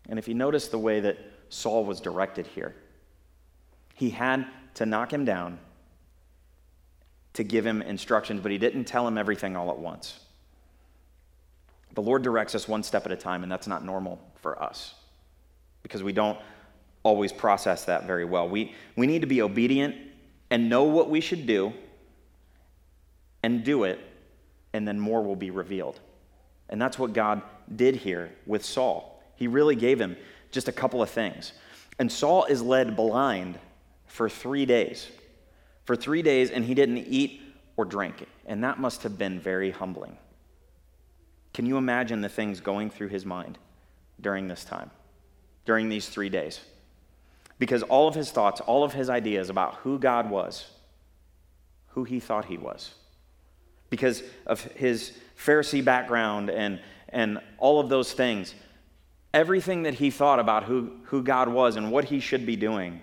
And 0.09 0.19
if 0.19 0.27
you 0.27 0.33
notice 0.33 0.67
the 0.67 0.77
way 0.77 0.99
that 1.01 1.17
Saul 1.49 1.85
was 1.85 1.99
directed 1.99 2.47
here, 2.47 2.75
he 3.93 4.09
had 4.09 4.45
to 4.75 4.85
knock 4.85 5.11
him 5.11 5.25
down 5.25 5.59
to 7.33 7.43
give 7.43 7.65
him 7.65 7.81
instructions, 7.81 8.41
but 8.41 8.51
he 8.51 8.57
didn't 8.57 8.85
tell 8.85 9.07
him 9.07 9.17
everything 9.17 9.55
all 9.55 9.69
at 9.69 9.77
once. 9.77 10.19
The 11.93 12.01
Lord 12.01 12.23
directs 12.23 12.55
us 12.55 12.67
one 12.67 12.83
step 12.83 13.05
at 13.05 13.11
a 13.11 13.15
time, 13.15 13.43
and 13.43 13.51
that's 13.51 13.67
not 13.67 13.85
normal 13.85 14.19
for 14.41 14.61
us 14.61 14.93
because 15.83 16.03
we 16.03 16.13
don't 16.13 16.37
always 17.03 17.31
process 17.31 17.85
that 17.85 18.05
very 18.05 18.25
well. 18.25 18.49
We, 18.49 18.73
we 18.95 19.07
need 19.07 19.21
to 19.21 19.27
be 19.27 19.41
obedient 19.41 19.95
and 20.49 20.69
know 20.69 20.83
what 20.83 21.09
we 21.09 21.21
should 21.21 21.45
do 21.45 21.73
and 23.43 23.63
do 23.63 23.83
it, 23.83 23.99
and 24.73 24.87
then 24.87 24.99
more 24.99 25.21
will 25.21 25.35
be 25.35 25.51
revealed. 25.51 25.99
And 26.69 26.81
that's 26.81 26.97
what 26.97 27.13
God 27.13 27.43
did 27.75 27.95
here 27.95 28.31
with 28.45 28.65
Saul. 28.65 29.14
He 29.35 29.47
really 29.47 29.75
gave 29.75 29.99
him 29.99 30.17
just 30.51 30.67
a 30.67 30.71
couple 30.71 31.01
of 31.01 31.09
things. 31.09 31.53
And 31.99 32.11
Saul 32.11 32.45
is 32.45 32.61
led 32.61 32.95
blind 32.95 33.59
for 34.07 34.29
three 34.29 34.65
days. 34.65 35.07
For 35.85 35.95
three 35.95 36.21
days, 36.21 36.49
and 36.49 36.65
he 36.65 36.73
didn't 36.73 36.97
eat 36.97 37.41
or 37.77 37.85
drink. 37.85 38.25
And 38.45 38.63
that 38.63 38.79
must 38.79 39.03
have 39.03 39.17
been 39.17 39.39
very 39.39 39.71
humbling. 39.71 40.17
Can 41.53 41.65
you 41.65 41.77
imagine 41.77 42.21
the 42.21 42.29
things 42.29 42.59
going 42.59 42.89
through 42.89 43.09
his 43.09 43.25
mind 43.25 43.57
during 44.19 44.47
this 44.47 44.65
time, 44.65 44.91
during 45.65 45.89
these 45.89 46.09
three 46.09 46.29
days? 46.29 46.59
Because 47.59 47.83
all 47.83 48.07
of 48.07 48.15
his 48.15 48.31
thoughts, 48.31 48.59
all 48.61 48.83
of 48.83 48.93
his 48.93 49.09
ideas 49.09 49.49
about 49.49 49.75
who 49.75 49.97
God 49.97 50.29
was, 50.29 50.69
who 51.89 52.03
he 52.03 52.19
thought 52.19 52.45
he 52.45 52.57
was, 52.57 52.93
because 53.89 54.21
of 54.45 54.61
his 54.63 55.13
Pharisee 55.37 55.83
background 55.83 56.49
and, 56.49 56.81
and 57.07 57.39
all 57.57 57.79
of 57.79 57.87
those 57.87 58.11
things, 58.11 58.53
everything 59.35 59.83
that 59.83 59.95
he 59.95 60.09
thought 60.09 60.39
about 60.39 60.63
who, 60.63 60.91
who 61.03 61.21
God 61.21 61.49
was 61.49 61.75
and 61.75 61.91
what 61.91 62.05
he 62.05 62.21
should 62.21 62.45
be 62.45 62.55
doing 62.55 63.01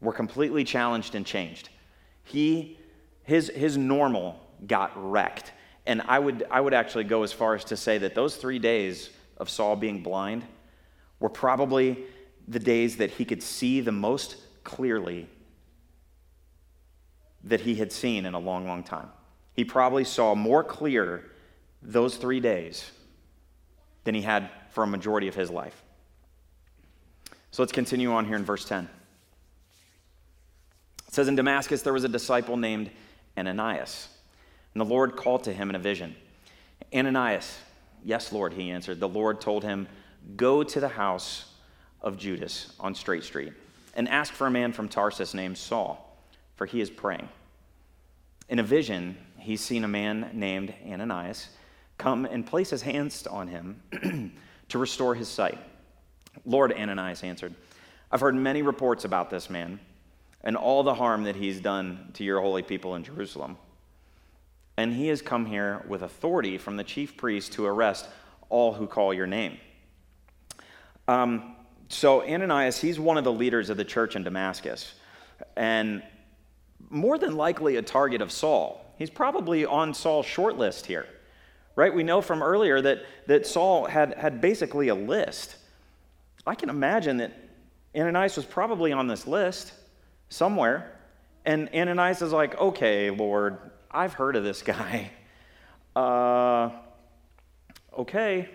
were 0.00 0.12
completely 0.12 0.64
challenged 0.64 1.14
and 1.14 1.26
changed. 1.26 1.68
He, 2.24 2.78
his, 3.24 3.48
his 3.54 3.76
normal 3.76 4.40
got 4.66 4.90
wrecked. 4.96 5.52
And 5.84 6.00
I 6.08 6.18
would, 6.18 6.46
I 6.50 6.62
would 6.62 6.72
actually 6.72 7.04
go 7.04 7.24
as 7.24 7.32
far 7.32 7.54
as 7.54 7.64
to 7.64 7.76
say 7.76 7.98
that 7.98 8.14
those 8.14 8.36
three 8.36 8.58
days 8.58 9.10
of 9.36 9.50
Saul 9.50 9.76
being 9.76 10.02
blind 10.02 10.44
were 11.20 11.28
probably 11.28 12.04
the 12.48 12.58
days 12.58 12.96
that 12.96 13.10
he 13.10 13.26
could 13.26 13.42
see 13.42 13.80
the 13.82 13.92
most 13.92 14.36
clearly 14.64 15.28
that 17.44 17.60
he 17.60 17.74
had 17.74 17.92
seen 17.92 18.24
in 18.24 18.32
a 18.32 18.38
long, 18.38 18.66
long 18.66 18.82
time. 18.82 19.10
He 19.52 19.64
probably 19.64 20.04
saw 20.04 20.34
more 20.34 20.64
clear 20.64 21.24
those 21.82 22.16
three 22.16 22.40
days 22.40 22.90
than 24.04 24.14
he 24.14 24.22
had 24.22 24.48
for 24.78 24.84
a 24.84 24.86
majority 24.86 25.26
of 25.26 25.34
his 25.34 25.50
life. 25.50 25.82
So 27.50 27.62
let's 27.62 27.72
continue 27.72 28.12
on 28.12 28.26
here 28.26 28.36
in 28.36 28.44
verse 28.44 28.64
10. 28.64 28.88
It 31.08 31.14
says, 31.14 31.26
In 31.26 31.34
Damascus 31.34 31.82
there 31.82 31.92
was 31.92 32.04
a 32.04 32.08
disciple 32.08 32.56
named 32.56 32.88
Ananias, 33.36 34.06
and 34.72 34.80
the 34.80 34.84
Lord 34.84 35.16
called 35.16 35.42
to 35.42 35.52
him 35.52 35.68
in 35.68 35.74
a 35.74 35.80
vision. 35.80 36.14
Ananias, 36.94 37.58
yes, 38.04 38.32
Lord, 38.32 38.52
he 38.52 38.70
answered. 38.70 39.00
The 39.00 39.08
Lord 39.08 39.40
told 39.40 39.64
him, 39.64 39.88
Go 40.36 40.62
to 40.62 40.78
the 40.78 40.86
house 40.86 41.46
of 42.00 42.16
Judas 42.16 42.72
on 42.78 42.94
Straight 42.94 43.24
Street 43.24 43.54
and 43.96 44.08
ask 44.08 44.32
for 44.32 44.46
a 44.46 44.50
man 44.52 44.72
from 44.72 44.88
Tarsus 44.88 45.34
named 45.34 45.58
Saul, 45.58 46.16
for 46.54 46.66
he 46.66 46.80
is 46.80 46.88
praying. 46.88 47.28
In 48.48 48.60
a 48.60 48.62
vision, 48.62 49.18
he's 49.38 49.60
seen 49.60 49.82
a 49.82 49.88
man 49.88 50.30
named 50.34 50.72
Ananias 50.88 51.48
come 51.96 52.24
and 52.24 52.46
place 52.46 52.70
his 52.70 52.82
hands 52.82 53.26
on 53.26 53.48
him 53.48 54.32
to 54.68 54.78
restore 54.78 55.14
his 55.14 55.28
sight. 55.28 55.58
Lord, 56.44 56.72
Ananias 56.72 57.22
answered, 57.24 57.54
I've 58.10 58.20
heard 58.20 58.34
many 58.34 58.62
reports 58.62 59.04
about 59.04 59.30
this 59.30 59.50
man 59.50 59.80
and 60.42 60.56
all 60.56 60.82
the 60.82 60.94
harm 60.94 61.24
that 61.24 61.36
he's 61.36 61.60
done 61.60 62.10
to 62.14 62.24
your 62.24 62.40
holy 62.40 62.62
people 62.62 62.94
in 62.94 63.04
Jerusalem. 63.04 63.56
And 64.76 64.94
he 64.94 65.08
has 65.08 65.20
come 65.20 65.46
here 65.46 65.84
with 65.88 66.02
authority 66.02 66.56
from 66.56 66.76
the 66.76 66.84
chief 66.84 67.16
priest 67.16 67.52
to 67.54 67.66
arrest 67.66 68.06
all 68.48 68.72
who 68.72 68.86
call 68.86 69.12
your 69.12 69.26
name. 69.26 69.58
Um, 71.08 71.56
so, 71.88 72.22
Ananias, 72.22 72.80
he's 72.80 73.00
one 73.00 73.18
of 73.18 73.24
the 73.24 73.32
leaders 73.32 73.70
of 73.70 73.76
the 73.76 73.84
church 73.84 74.14
in 74.14 74.22
Damascus, 74.22 74.94
and 75.56 76.02
more 76.90 77.18
than 77.18 77.36
likely 77.36 77.76
a 77.76 77.82
target 77.82 78.20
of 78.20 78.30
Saul. 78.30 78.84
He's 78.98 79.10
probably 79.10 79.64
on 79.64 79.94
Saul's 79.94 80.26
short 80.26 80.58
list 80.58 80.86
here 80.86 81.06
right? 81.78 81.94
We 81.94 82.02
know 82.02 82.20
from 82.20 82.42
earlier 82.42 82.82
that, 82.82 83.04
that 83.28 83.46
Saul 83.46 83.86
had, 83.86 84.14
had 84.14 84.40
basically 84.40 84.88
a 84.88 84.96
list. 84.96 85.54
I 86.44 86.56
can 86.56 86.70
imagine 86.70 87.18
that 87.18 87.32
Ananias 87.94 88.34
was 88.34 88.44
probably 88.44 88.90
on 88.90 89.06
this 89.06 89.28
list 89.28 89.72
somewhere. 90.28 90.98
And 91.44 91.68
Ananias 91.72 92.20
is 92.20 92.32
like, 92.32 92.58
okay, 92.58 93.10
Lord, 93.10 93.58
I've 93.92 94.12
heard 94.12 94.34
of 94.34 94.42
this 94.42 94.60
guy. 94.74 95.12
Uh, 95.94 96.70
okay. 97.96 98.48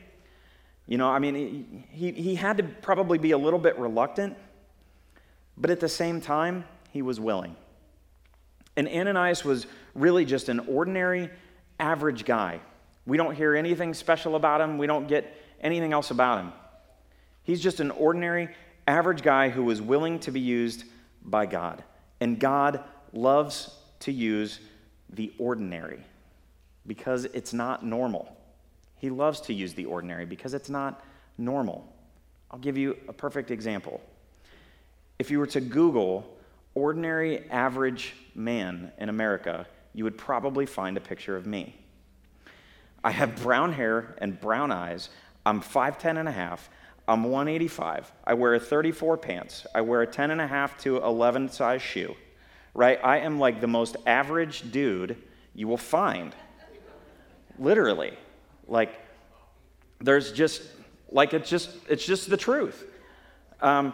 You 0.85 0.97
know, 0.97 1.07
I 1.09 1.19
mean, 1.19 1.85
he, 1.91 2.11
he 2.11 2.35
had 2.35 2.57
to 2.57 2.63
probably 2.63 3.19
be 3.19 3.31
a 3.31 3.37
little 3.37 3.57
bit 3.57 3.79
reluctant, 3.79 4.35
but 5.55 5.71
at 5.71 5.79
the 5.79 5.87
same 5.87 6.19
time, 6.19 6.65
he 6.91 7.01
was 7.01 7.21
willing. 7.21 7.55
And 8.75 8.85
Ananias 8.85 9.45
was 9.45 9.65
really 9.95 10.25
just 10.25 10.49
an 10.49 10.59
ordinary, 10.67 11.29
average 11.79 12.25
guy. 12.25 12.59
We 13.05 13.17
don't 13.17 13.35
hear 13.35 13.55
anything 13.55 13.93
special 13.93 14.35
about 14.35 14.61
him, 14.61 14.77
we 14.77 14.87
don't 14.87 15.07
get 15.07 15.35
anything 15.61 15.93
else 15.93 16.11
about 16.11 16.39
him. 16.39 16.53
He's 17.43 17.61
just 17.61 17.79
an 17.79 17.91
ordinary, 17.91 18.49
average 18.87 19.21
guy 19.21 19.49
who 19.49 19.63
was 19.63 19.81
willing 19.81 20.19
to 20.19 20.31
be 20.31 20.39
used 20.39 20.85
by 21.23 21.45
God. 21.45 21.83
And 22.19 22.39
God 22.39 22.83
loves 23.11 23.75
to 23.99 24.11
use 24.11 24.59
the 25.09 25.33
ordinary 25.37 25.99
because 26.87 27.25
it's 27.25 27.53
not 27.53 27.85
normal. 27.85 28.35
He 28.97 29.09
loves 29.09 29.41
to 29.41 29.53
use 29.53 29.73
the 29.73 29.85
ordinary 29.85 30.25
because 30.25 30.53
it's 30.53 30.69
not 30.69 31.03
normal. 31.37 31.93
I'll 32.51 32.59
give 32.59 32.77
you 32.77 32.97
a 33.07 33.13
perfect 33.13 33.51
example. 33.51 34.01
If 35.19 35.29
you 35.29 35.39
were 35.39 35.47
to 35.47 35.61
Google 35.61 36.37
ordinary 36.75 37.49
average 37.49 38.15
man 38.35 38.91
in 38.97 39.09
America, 39.09 39.67
you 39.93 40.03
would 40.03 40.17
probably 40.17 40.65
find 40.65 40.97
a 40.97 41.01
picture 41.01 41.35
of 41.35 41.45
me. 41.45 41.75
I 43.03 43.11
have 43.11 43.35
brown 43.41 43.73
hair 43.73 44.15
and 44.19 44.39
brown 44.39 44.71
eyes. 44.71 45.09
I'm 45.45 45.61
5'10 45.61 46.17
and 46.17 46.29
a 46.29 46.31
half. 46.31 46.69
I'm 47.07 47.25
185. 47.25 48.11
I 48.23 48.33
wear 48.33 48.53
a 48.53 48.59
34 48.59 49.17
pants. 49.17 49.67
I 49.75 49.81
wear 49.81 50.01
a 50.01 50.07
10 50.07 50.31
and 50.31 50.39
a 50.39 50.47
half 50.47 50.77
to 50.79 50.97
11 50.97 51.49
size 51.49 51.81
shoe. 51.81 52.15
Right? 52.73 52.99
I 53.03 53.19
am 53.19 53.39
like 53.39 53.61
the 53.61 53.67
most 53.67 53.97
average 54.05 54.71
dude 54.71 55.17
you 55.53 55.67
will 55.67 55.77
find. 55.77 56.33
Literally. 57.59 58.13
Like 58.67 58.99
there's 59.99 60.31
just 60.31 60.63
like 61.11 61.33
it's 61.33 61.49
just 61.49 61.69
it's 61.89 62.05
just 62.05 62.29
the 62.29 62.37
truth. 62.37 62.85
Um, 63.61 63.93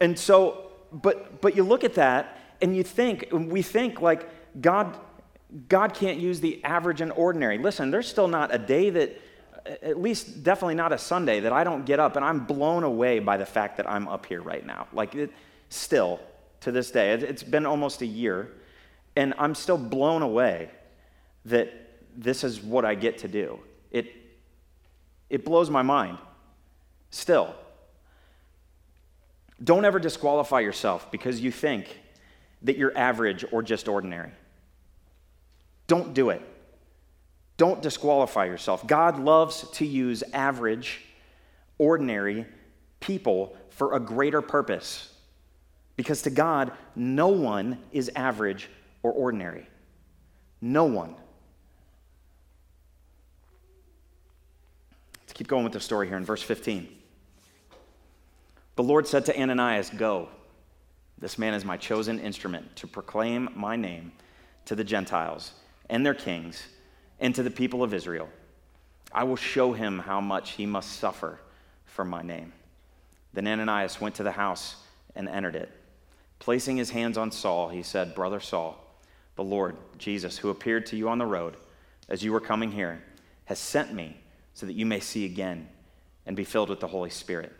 and 0.00 0.18
so 0.18 0.72
but 0.92 1.40
but 1.40 1.56
you 1.56 1.62
look 1.62 1.84
at 1.84 1.94
that 1.94 2.38
and 2.60 2.76
you 2.76 2.82
think 2.82 3.28
we 3.32 3.62
think 3.62 4.00
like 4.00 4.28
God 4.60 4.96
God 5.68 5.94
can't 5.94 6.18
use 6.18 6.40
the 6.40 6.62
average 6.64 7.00
and 7.00 7.12
ordinary. 7.12 7.58
Listen, 7.58 7.90
there's 7.90 8.08
still 8.08 8.28
not 8.28 8.54
a 8.54 8.58
day 8.58 8.90
that, 8.90 9.20
at 9.82 10.00
least 10.00 10.42
definitely 10.42 10.74
not 10.74 10.92
a 10.92 10.98
Sunday, 10.98 11.40
that 11.40 11.52
I 11.52 11.64
don't 11.64 11.86
get 11.86 12.00
up 12.00 12.16
and 12.16 12.24
I'm 12.24 12.40
blown 12.40 12.82
away 12.82 13.18
by 13.20 13.36
the 13.36 13.46
fact 13.46 13.76
that 13.76 13.88
I'm 13.88 14.08
up 14.08 14.26
here 14.26 14.42
right 14.42 14.64
now. 14.64 14.88
Like, 14.92 15.14
it, 15.14 15.30
still 15.68 16.20
to 16.60 16.72
this 16.72 16.90
day, 16.90 17.12
it's 17.12 17.42
been 17.42 17.66
almost 17.66 18.02
a 18.02 18.06
year, 18.06 18.50
and 19.16 19.32
I'm 19.38 19.54
still 19.54 19.78
blown 19.78 20.22
away 20.22 20.70
that 21.44 21.72
this 22.16 22.42
is 22.42 22.60
what 22.60 22.84
I 22.84 22.94
get 22.94 23.18
to 23.18 23.28
do. 23.28 23.60
It, 23.90 24.12
it 25.30 25.44
blows 25.44 25.70
my 25.70 25.82
mind. 25.82 26.18
Still. 27.10 27.54
Don't 29.62 29.84
ever 29.84 30.00
disqualify 30.00 30.60
yourself 30.60 31.10
because 31.12 31.40
you 31.40 31.52
think 31.52 31.86
that 32.62 32.76
you're 32.76 32.96
average 32.96 33.44
or 33.52 33.62
just 33.62 33.86
ordinary. 33.88 34.32
Don't 35.86 36.14
do 36.14 36.30
it. 36.30 36.42
Don't 37.56 37.82
disqualify 37.82 38.46
yourself. 38.46 38.86
God 38.86 39.18
loves 39.18 39.68
to 39.72 39.86
use 39.86 40.24
average, 40.32 41.02
ordinary 41.78 42.46
people 43.00 43.56
for 43.70 43.94
a 43.94 44.00
greater 44.00 44.42
purpose. 44.42 45.12
Because 45.96 46.22
to 46.22 46.30
God, 46.30 46.72
no 46.96 47.28
one 47.28 47.78
is 47.92 48.10
average 48.16 48.68
or 49.02 49.12
ordinary. 49.12 49.68
No 50.60 50.84
one. 50.84 51.14
Let's 55.22 55.32
keep 55.34 55.46
going 55.46 55.62
with 55.62 55.72
the 55.72 55.80
story 55.80 56.08
here 56.08 56.16
in 56.16 56.24
verse 56.24 56.42
15. 56.42 56.88
The 58.76 58.82
Lord 58.82 59.06
said 59.06 59.26
to 59.26 59.40
Ananias, 59.40 59.90
Go. 59.90 60.28
This 61.18 61.38
man 61.38 61.54
is 61.54 61.64
my 61.64 61.76
chosen 61.76 62.18
instrument 62.18 62.74
to 62.76 62.88
proclaim 62.88 63.48
my 63.54 63.76
name 63.76 64.10
to 64.64 64.74
the 64.74 64.82
Gentiles 64.82 65.52
and 65.88 66.04
their 66.04 66.14
kings 66.14 66.62
and 67.20 67.34
to 67.34 67.42
the 67.42 67.50
people 67.50 67.82
of 67.82 67.94
Israel. 67.94 68.28
I 69.12 69.24
will 69.24 69.36
show 69.36 69.72
him 69.72 70.00
how 70.00 70.20
much 70.20 70.52
he 70.52 70.66
must 70.66 70.92
suffer 70.98 71.40
for 71.84 72.04
my 72.04 72.22
name. 72.22 72.52
Then 73.32 73.46
Ananias 73.46 74.00
went 74.00 74.16
to 74.16 74.22
the 74.22 74.32
house 74.32 74.76
and 75.14 75.28
entered 75.28 75.56
it. 75.56 75.70
Placing 76.38 76.76
his 76.76 76.90
hands 76.90 77.16
on 77.16 77.30
Saul, 77.30 77.68
he 77.68 77.82
said, 77.82 78.14
Brother 78.14 78.40
Saul, 78.40 78.76
the 79.36 79.44
Lord 79.44 79.76
Jesus, 79.98 80.38
who 80.38 80.50
appeared 80.50 80.86
to 80.86 80.96
you 80.96 81.08
on 81.08 81.18
the 81.18 81.26
road 81.26 81.56
as 82.08 82.22
you 82.22 82.32
were 82.32 82.40
coming 82.40 82.72
here, 82.72 83.02
has 83.46 83.58
sent 83.58 83.92
me 83.92 84.16
so 84.54 84.66
that 84.66 84.74
you 84.74 84.86
may 84.86 85.00
see 85.00 85.24
again 85.24 85.68
and 86.26 86.36
be 86.36 86.44
filled 86.44 86.70
with 86.70 86.80
the 86.80 86.86
Holy 86.86 87.10
Spirit. 87.10 87.52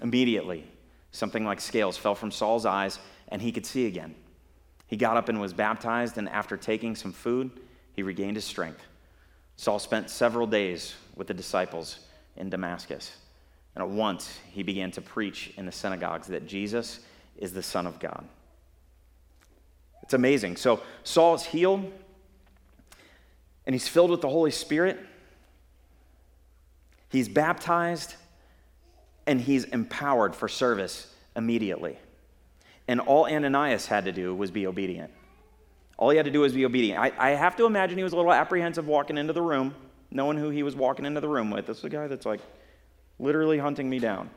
Immediately, 0.00 0.64
something 1.12 1.44
like 1.44 1.60
scales 1.60 1.96
fell 1.96 2.14
from 2.14 2.30
Saul's 2.30 2.66
eyes, 2.66 2.98
and 3.28 3.40
he 3.40 3.52
could 3.52 3.66
see 3.66 3.86
again. 3.86 4.14
He 4.86 4.96
got 4.96 5.16
up 5.16 5.28
and 5.28 5.40
was 5.40 5.52
baptized, 5.52 6.18
and 6.18 6.28
after 6.28 6.56
taking 6.56 6.94
some 6.94 7.12
food, 7.12 7.50
he 7.92 8.02
regained 8.02 8.36
his 8.36 8.44
strength. 8.44 8.82
Saul 9.56 9.78
spent 9.78 10.10
several 10.10 10.46
days 10.46 10.94
with 11.16 11.26
the 11.26 11.34
disciples 11.34 12.00
in 12.36 12.50
Damascus. 12.50 13.16
And 13.74 13.82
at 13.82 13.88
once 13.88 14.38
he 14.52 14.62
began 14.62 14.90
to 14.92 15.00
preach 15.00 15.52
in 15.56 15.66
the 15.66 15.72
synagogues 15.72 16.28
that 16.28 16.46
Jesus 16.46 17.00
is 17.36 17.52
the 17.52 17.62
Son 17.62 17.86
of 17.86 17.98
God. 17.98 18.24
It's 20.02 20.14
amazing. 20.14 20.56
So 20.56 20.82
Saul 21.04 21.34
is 21.34 21.42
healed, 21.42 21.90
and 23.66 23.74
he's 23.74 23.88
filled 23.88 24.10
with 24.10 24.20
the 24.20 24.28
Holy 24.28 24.50
Spirit. 24.52 24.98
He's 27.10 27.28
baptized, 27.28 28.14
and 29.26 29.40
he's 29.40 29.64
empowered 29.64 30.36
for 30.36 30.48
service 30.48 31.12
immediately. 31.34 31.98
And 32.88 33.00
all 33.00 33.26
Ananias 33.26 33.86
had 33.86 34.04
to 34.04 34.12
do 34.12 34.34
was 34.34 34.50
be 34.50 34.66
obedient. 34.66 35.10
All 35.98 36.10
he 36.10 36.16
had 36.16 36.26
to 36.26 36.30
do 36.30 36.40
was 36.40 36.52
be 36.52 36.64
obedient. 36.64 37.00
I, 37.00 37.12
I 37.18 37.30
have 37.30 37.56
to 37.56 37.66
imagine 37.66 37.96
he 37.96 38.04
was 38.04 38.12
a 38.12 38.16
little 38.16 38.32
apprehensive 38.32 38.86
walking 38.86 39.18
into 39.18 39.32
the 39.32 39.42
room, 39.42 39.74
knowing 40.10 40.36
who 40.38 40.50
he 40.50 40.62
was 40.62 40.76
walking 40.76 41.04
into 41.04 41.20
the 41.20 41.28
room 41.28 41.50
with. 41.50 41.66
This 41.66 41.78
is 41.78 41.84
a 41.84 41.88
guy 41.88 42.06
that's 42.06 42.26
like 42.26 42.40
literally 43.18 43.58
hunting 43.58 43.88
me 43.88 43.98
down. 43.98 44.30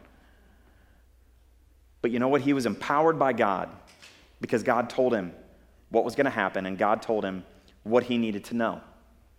But 2.02 2.12
you 2.12 2.20
know 2.20 2.30
what? 2.30 2.42
He 2.42 2.54
was 2.54 2.66
empowered 2.66 3.20
by 3.20 3.34
God 3.34 3.70
because 4.40 4.64
God 4.64 4.90
told 4.90 5.14
him 5.14 5.34
what 5.90 6.06
was 6.06 6.16
going 6.16 6.26
to 6.26 6.32
happen, 6.32 6.66
and 6.66 6.78
God 6.78 7.02
told 7.02 7.26
him 7.26 7.44
what 7.84 8.04
he 8.04 8.18
needed 8.18 8.46
to 8.46 8.56
know. 8.56 8.82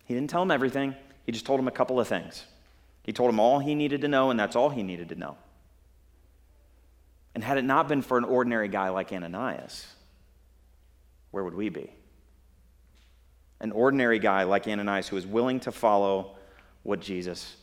He 0.05 0.13
didn't 0.13 0.29
tell 0.29 0.43
him 0.43 0.51
everything, 0.51 0.95
he 1.25 1.31
just 1.31 1.45
told 1.45 1.59
him 1.59 1.67
a 1.67 1.71
couple 1.71 1.99
of 1.99 2.07
things. 2.07 2.45
He 3.03 3.13
told 3.13 3.29
him 3.29 3.39
all 3.39 3.59
he 3.59 3.73
needed 3.73 4.01
to 4.01 4.07
know, 4.07 4.29
and 4.29 4.39
that's 4.39 4.55
all 4.55 4.69
he 4.69 4.83
needed 4.83 5.09
to 5.09 5.15
know. 5.15 5.37
And 7.33 7.43
had 7.43 7.57
it 7.57 7.63
not 7.63 7.87
been 7.87 8.01
for 8.01 8.17
an 8.17 8.23
ordinary 8.23 8.67
guy 8.67 8.89
like 8.89 9.11
Ananias, 9.11 9.87
where 11.31 11.43
would 11.43 11.55
we 11.55 11.69
be? 11.69 11.91
An 13.59 13.71
ordinary 13.71 14.19
guy 14.19 14.43
like 14.43 14.67
Ananias 14.67 15.07
who 15.07 15.15
was 15.15 15.25
willing 15.25 15.59
to 15.61 15.71
follow 15.71 16.35
what 16.83 16.99
Jesus 16.99 17.55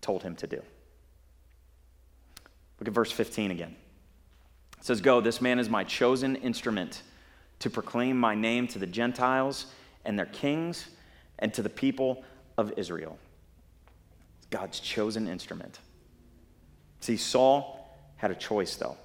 told 0.00 0.22
him 0.22 0.36
to 0.36 0.46
do. 0.46 0.62
Look 2.78 2.88
at 2.88 2.94
verse 2.94 3.12
15 3.12 3.50
again. 3.50 3.74
It 4.78 4.84
says, 4.84 5.00
Go, 5.00 5.20
this 5.20 5.40
man 5.40 5.58
is 5.58 5.68
my 5.68 5.84
chosen 5.84 6.36
instrument 6.36 7.02
to 7.60 7.70
proclaim 7.70 8.18
my 8.18 8.34
name 8.34 8.68
to 8.68 8.78
the 8.78 8.86
Gentiles 8.86 9.66
and 10.04 10.18
their 10.18 10.26
kings 10.26 10.88
and 11.38 11.52
to 11.54 11.62
the 11.62 11.68
people 11.68 12.24
of 12.56 12.72
Israel. 12.76 13.18
God's 14.50 14.80
chosen 14.80 15.26
instrument. 15.28 15.80
See, 17.00 17.16
Saul 17.16 17.83
had 18.16 18.30
a 18.30 18.34
choice, 18.34 18.76
though. 18.76 18.96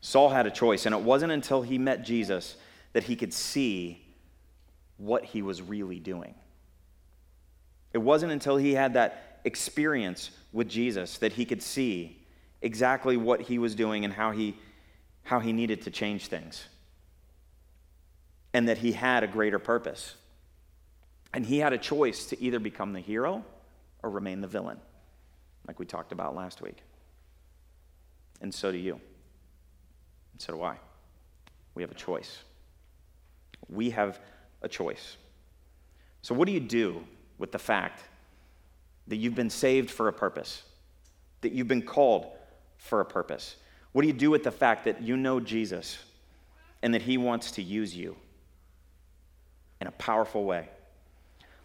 Saul 0.00 0.30
had 0.30 0.46
a 0.46 0.50
choice, 0.50 0.86
and 0.86 0.94
it 0.94 1.00
wasn't 1.00 1.32
until 1.32 1.62
he 1.62 1.78
met 1.78 2.04
Jesus 2.04 2.56
that 2.92 3.04
he 3.04 3.16
could 3.16 3.32
see 3.32 4.02
what 4.96 5.24
he 5.24 5.42
was 5.42 5.62
really 5.62 5.98
doing. 5.98 6.34
It 7.92 7.98
wasn't 7.98 8.32
until 8.32 8.56
he 8.56 8.74
had 8.74 8.94
that 8.94 9.40
experience 9.44 10.30
with 10.52 10.68
Jesus 10.68 11.18
that 11.18 11.32
he 11.32 11.44
could 11.44 11.62
see 11.62 12.22
exactly 12.62 13.16
what 13.16 13.40
he 13.40 13.58
was 13.58 13.74
doing 13.74 14.04
and 14.04 14.12
how 14.12 14.32
he, 14.32 14.56
how 15.22 15.40
he 15.40 15.52
needed 15.52 15.82
to 15.82 15.90
change 15.90 16.26
things. 16.26 16.64
And 18.52 18.68
that 18.68 18.78
he 18.78 18.92
had 18.92 19.22
a 19.22 19.26
greater 19.26 19.58
purpose. 19.58 20.14
And 21.32 21.46
he 21.46 21.58
had 21.58 21.72
a 21.72 21.78
choice 21.78 22.26
to 22.26 22.42
either 22.42 22.58
become 22.58 22.92
the 22.92 23.00
hero 23.00 23.44
or 24.02 24.10
remain 24.10 24.40
the 24.40 24.48
villain, 24.48 24.78
like 25.68 25.78
we 25.78 25.86
talked 25.86 26.12
about 26.12 26.34
last 26.34 26.60
week. 26.60 26.82
And 28.40 28.52
so 28.52 28.72
do 28.72 28.78
you. 28.78 28.94
And 30.32 30.40
so 30.40 30.54
do 30.54 30.62
I. 30.62 30.76
We 31.74 31.82
have 31.82 31.90
a 31.90 31.94
choice. 31.94 32.38
We 33.68 33.90
have 33.90 34.18
a 34.62 34.68
choice. 34.68 35.16
So, 36.22 36.34
what 36.34 36.46
do 36.46 36.52
you 36.52 36.60
do 36.60 37.02
with 37.38 37.52
the 37.52 37.58
fact 37.58 38.02
that 39.06 39.16
you've 39.16 39.34
been 39.34 39.50
saved 39.50 39.90
for 39.90 40.08
a 40.08 40.12
purpose, 40.12 40.62
that 41.40 41.52
you've 41.52 41.68
been 41.68 41.82
called 41.82 42.26
for 42.76 43.00
a 43.00 43.04
purpose? 43.04 43.56
What 43.92 44.02
do 44.02 44.08
you 44.08 44.14
do 44.14 44.30
with 44.30 44.44
the 44.44 44.50
fact 44.50 44.84
that 44.84 45.02
you 45.02 45.16
know 45.16 45.40
Jesus 45.40 45.98
and 46.82 46.94
that 46.94 47.02
he 47.02 47.16
wants 47.18 47.52
to 47.52 47.62
use 47.62 47.96
you 47.96 48.16
in 49.80 49.86
a 49.86 49.92
powerful 49.92 50.44
way? 50.44 50.68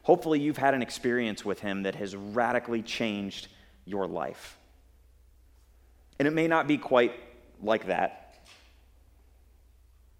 Hopefully, 0.04 0.40
you've 0.40 0.58
had 0.58 0.74
an 0.74 0.82
experience 0.82 1.44
with 1.44 1.60
him 1.60 1.84
that 1.84 1.96
has 1.96 2.16
radically 2.16 2.82
changed 2.82 3.48
your 3.86 4.08
life. 4.08 4.58
And 6.20 6.28
it 6.28 6.32
may 6.32 6.48
not 6.48 6.68
be 6.68 6.78
quite 6.78 7.14
like 7.62 7.88
that, 7.88 8.26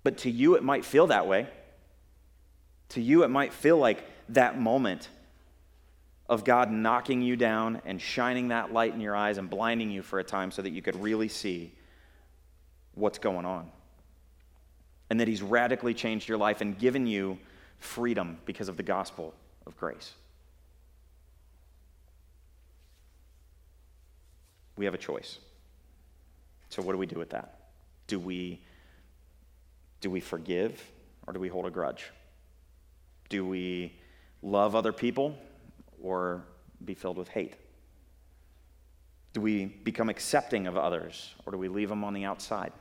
but 0.04 0.20
to 0.20 0.30
you, 0.30 0.56
it 0.56 0.64
might 0.64 0.86
feel 0.86 1.08
that 1.08 1.28
way. 1.28 1.48
To 2.90 3.02
you, 3.02 3.24
it 3.24 3.30
might 3.30 3.54
feel 3.54 3.78
like 3.78 4.04
that 4.30 4.60
moment 4.60 5.10
of 6.28 6.44
God 6.44 6.72
knocking 6.72 7.22
you 7.22 7.36
down 7.36 7.82
and 7.86 8.02
shining 8.02 8.50
that 8.50 8.74
light 8.74 8.94
in 8.94 9.02
your 9.02 9.16
eyes 9.16 9.38
and 9.38 9.50
blinding 9.50 9.92
you 9.92 10.02
for 10.02 10.20
a 10.20 10.24
time 10.24 10.52
so 10.52 10.62
that 10.62 10.72
you 10.72 10.82
could 10.82 10.96
really 11.02 11.28
see 11.28 11.72
what's 12.94 13.20
going 13.20 13.46
on. 13.46 13.70
And 15.10 15.20
that 15.20 15.28
He's 15.28 15.42
radically 15.42 15.94
changed 15.94 16.28
your 16.28 16.38
life 16.38 16.62
and 16.62 16.78
given 16.78 17.06
you 17.06 17.38
freedom 17.78 18.38
because 18.46 18.70
of 18.70 18.78
the 18.78 18.84
gospel 18.84 19.34
of 19.68 19.78
grace. 19.78 20.14
We 24.78 24.86
have 24.86 24.94
a 24.94 25.00
choice. 25.00 25.38
So 26.70 26.82
what 26.82 26.94
do 26.94 26.98
we 26.98 27.06
do 27.06 27.18
with 27.18 27.30
that? 27.32 27.60
Do 28.08 28.20
we 28.20 28.62
do 30.02 30.12
we 30.12 30.20
forgive 30.20 30.84
or 31.26 31.34
do 31.34 31.40
we 31.40 31.48
hold 31.48 31.66
a 31.66 31.72
grudge? 31.72 32.12
Do 33.30 33.46
we 33.46 33.94
love 34.44 34.76
other 34.76 34.94
people 34.94 35.36
or 36.02 36.44
be 36.84 36.94
filled 36.94 37.18
with 37.18 37.28
hate? 37.28 37.56
Do 39.34 39.42
we 39.42 39.66
become 39.66 40.10
accepting 40.10 40.68
of 40.68 40.78
others 40.78 41.34
or 41.46 41.52
do 41.52 41.58
we 41.58 41.68
leave 41.68 41.90
them 41.90 42.04
on 42.04 42.14
the 42.14 42.24
outside? 42.24 42.72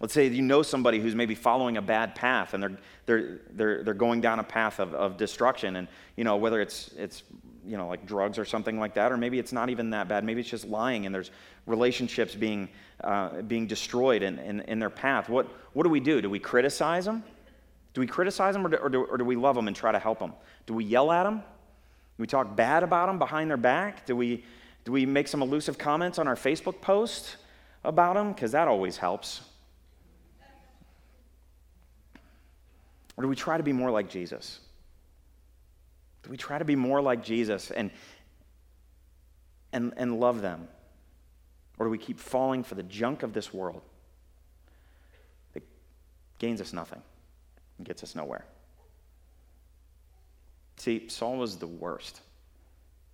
Let's 0.00 0.14
say 0.14 0.26
you 0.26 0.42
know 0.42 0.62
somebody 0.62 0.98
who's 0.98 1.14
maybe 1.14 1.34
following 1.34 1.76
a 1.76 1.82
bad 1.82 2.14
path 2.14 2.54
and 2.54 2.62
they're, 2.62 2.78
they're, 3.06 3.38
they're, 3.50 3.84
they're 3.84 3.94
going 3.94 4.22
down 4.22 4.38
a 4.40 4.44
path 4.44 4.80
of, 4.80 4.94
of 4.94 5.18
destruction. 5.18 5.76
And, 5.76 5.88
you 6.16 6.24
know, 6.24 6.36
whether 6.36 6.60
it's, 6.60 6.90
it's, 6.96 7.22
you 7.66 7.76
know, 7.76 7.88
like 7.88 8.06
drugs 8.06 8.38
or 8.38 8.44
something 8.44 8.78
like 8.78 8.94
that, 8.94 9.12
or 9.12 9.16
maybe 9.16 9.38
it's 9.38 9.52
not 9.52 9.70
even 9.70 9.90
that 9.90 10.08
bad. 10.08 10.24
Maybe 10.24 10.40
it's 10.40 10.50
just 10.50 10.66
lying 10.66 11.06
and 11.06 11.14
there's 11.14 11.30
relationships 11.66 12.34
being, 12.34 12.68
uh, 13.04 13.42
being 13.42 13.66
destroyed 13.66 14.22
in, 14.22 14.38
in, 14.38 14.60
in, 14.60 14.78
their 14.78 14.90
path. 14.90 15.28
What, 15.28 15.46
what 15.72 15.84
do 15.84 15.90
we 15.90 16.00
do? 16.00 16.20
Do 16.20 16.30
we 16.30 16.38
criticize 16.38 17.04
them? 17.04 17.22
Do 17.92 18.00
we 18.00 18.06
criticize 18.06 18.54
them 18.54 18.66
or 18.66 18.70
do, 18.70 18.76
or, 18.76 18.88
do, 18.88 19.04
or 19.04 19.18
do 19.18 19.24
we 19.24 19.36
love 19.36 19.56
them 19.56 19.66
and 19.66 19.76
try 19.76 19.92
to 19.92 19.98
help 19.98 20.18
them? 20.18 20.32
Do 20.66 20.74
we 20.74 20.84
yell 20.84 21.12
at 21.12 21.24
them? 21.24 21.38
Do 21.38 22.22
we 22.22 22.26
talk 22.26 22.56
bad 22.56 22.82
about 22.82 23.06
them 23.06 23.18
behind 23.18 23.50
their 23.50 23.56
back? 23.56 24.06
Do 24.06 24.16
we, 24.16 24.44
do 24.84 24.92
we 24.92 25.06
make 25.06 25.28
some 25.28 25.42
elusive 25.42 25.78
comments 25.78 26.18
on 26.18 26.28
our 26.28 26.36
Facebook 26.36 26.80
post 26.80 27.36
about 27.84 28.14
them? 28.14 28.32
Because 28.32 28.52
that 28.52 28.68
always 28.68 28.96
helps. 28.96 29.42
Or 33.16 33.22
do 33.22 33.28
we 33.28 33.36
try 33.36 33.56
to 33.56 33.62
be 33.62 33.72
more 33.72 33.90
like 33.90 34.08
Jesus? 34.08 34.60
Do 36.22 36.30
we 36.30 36.36
try 36.36 36.58
to 36.58 36.64
be 36.64 36.76
more 36.76 37.00
like 37.00 37.24
Jesus 37.24 37.70
and, 37.70 37.90
and, 39.72 39.92
and 39.96 40.20
love 40.20 40.42
them? 40.42 40.68
Or 41.78 41.86
do 41.86 41.90
we 41.90 41.98
keep 41.98 42.20
falling 42.20 42.62
for 42.62 42.74
the 42.74 42.82
junk 42.82 43.22
of 43.22 43.32
this 43.32 43.54
world 43.54 43.82
that 45.54 45.62
gains 46.38 46.60
us 46.60 46.72
nothing 46.72 47.00
and 47.78 47.86
gets 47.86 48.02
us 48.02 48.14
nowhere? 48.14 48.44
See, 50.76 51.08
Saul 51.08 51.36
was 51.36 51.56
the 51.56 51.66
worst, 51.66 52.20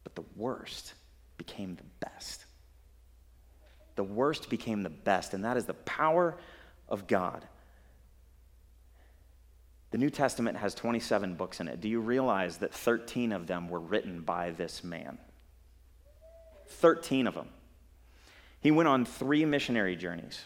but 0.05 0.15
the 0.15 0.25
worst 0.37 0.95
became 1.37 1.77
the 1.77 2.07
best. 2.07 2.45
The 3.97 4.05
worst 4.05 4.51
became 4.51 4.83
the 4.83 4.91
best, 4.91 5.33
and 5.33 5.45
that 5.45 5.57
is 5.57 5.65
the 5.65 5.75
power 5.75 6.37
of 6.89 7.07
God 7.07 7.45
the 9.97 10.01
New 10.01 10.11
Testament 10.11 10.59
has 10.59 10.75
27 10.75 11.37
books 11.37 11.59
in 11.59 11.69
it. 11.69 11.81
Do 11.81 11.89
you 11.89 12.01
realize 12.01 12.59
that 12.59 12.75
13 12.75 13.33
of 13.33 13.47
them 13.47 13.71
were 13.71 13.81
written 13.81 14.21
by 14.21 14.51
this 14.51 14.85
man? 14.85 15.17
13 16.67 17.27
of 17.27 17.33
them. 17.33 17.49
He 18.61 18.71
went 18.71 18.91
on 18.91 19.07
three 19.07 19.47
missionary 19.47 19.97
journeys 19.97 20.45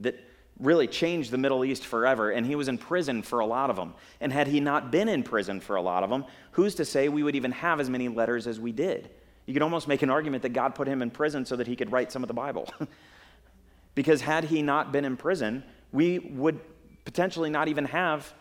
that 0.00 0.18
really 0.58 0.88
changed 0.88 1.30
the 1.30 1.38
Middle 1.38 1.64
East 1.64 1.86
forever, 1.86 2.32
and 2.32 2.44
he 2.44 2.56
was 2.56 2.66
in 2.66 2.76
prison 2.76 3.22
for 3.22 3.38
a 3.38 3.46
lot 3.46 3.70
of 3.70 3.76
them. 3.76 3.94
And 4.20 4.32
had 4.32 4.48
he 4.48 4.58
not 4.58 4.90
been 4.90 5.08
in 5.08 5.22
prison 5.22 5.60
for 5.60 5.76
a 5.76 5.80
lot 5.80 6.02
of 6.02 6.10
them, 6.10 6.24
who's 6.50 6.74
to 6.74 6.84
say 6.84 7.08
we 7.08 7.22
would 7.22 7.36
even 7.36 7.52
have 7.52 7.78
as 7.78 7.88
many 7.88 8.08
letters 8.08 8.48
as 8.48 8.58
we 8.58 8.72
did? 8.72 9.10
You 9.46 9.54
could 9.54 9.62
almost 9.62 9.86
make 9.86 10.02
an 10.02 10.10
argument 10.10 10.42
that 10.42 10.54
God 10.54 10.74
put 10.74 10.88
him 10.88 11.02
in 11.02 11.12
prison 11.12 11.46
so 11.46 11.54
that 11.54 11.68
he 11.68 11.76
could 11.76 11.92
write 11.92 12.10
some 12.10 12.24
of 12.24 12.26
the 12.26 12.34
Bible. 12.34 12.68
because 13.94 14.22
had 14.22 14.42
he 14.42 14.60
not 14.60 14.90
been 14.90 15.04
in 15.04 15.16
prison, 15.16 15.62
we 15.92 16.18
would 16.18 16.58
potentially 17.04 17.50
not 17.50 17.68
even 17.68 17.84
have 17.86 18.32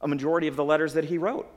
a 0.00 0.08
majority 0.08 0.46
of 0.46 0.56
the 0.56 0.64
letters 0.64 0.94
that 0.94 1.04
he 1.04 1.18
wrote. 1.18 1.50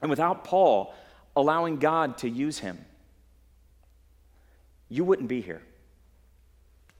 And 0.00 0.10
without 0.10 0.44
Paul 0.44 0.94
allowing 1.36 1.78
God 1.78 2.18
to 2.18 2.28
use 2.28 2.58
him, 2.58 2.84
you 4.88 5.04
wouldn't 5.04 5.28
be 5.28 5.40
here. 5.40 5.62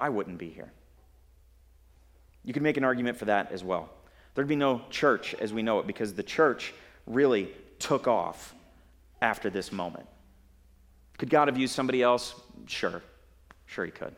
I 0.00 0.08
wouldn't 0.08 0.38
be 0.38 0.50
here. 0.50 0.70
You 2.44 2.52
could 2.52 2.62
make 2.62 2.76
an 2.76 2.84
argument 2.84 3.16
for 3.18 3.26
that 3.26 3.52
as 3.52 3.64
well. 3.64 3.90
There'd 4.34 4.46
be 4.46 4.56
no 4.56 4.82
church 4.90 5.34
as 5.34 5.52
we 5.52 5.62
know 5.62 5.80
it 5.80 5.86
because 5.86 6.14
the 6.14 6.22
church 6.22 6.72
really 7.06 7.50
took 7.78 8.06
off 8.06 8.54
after 9.20 9.50
this 9.50 9.72
moment. 9.72 10.06
Could 11.18 11.30
God 11.30 11.48
have 11.48 11.58
used 11.58 11.74
somebody 11.74 12.02
else? 12.02 12.34
Sure. 12.66 13.02
Sure, 13.66 13.84
He 13.84 13.90
could. 13.90 14.14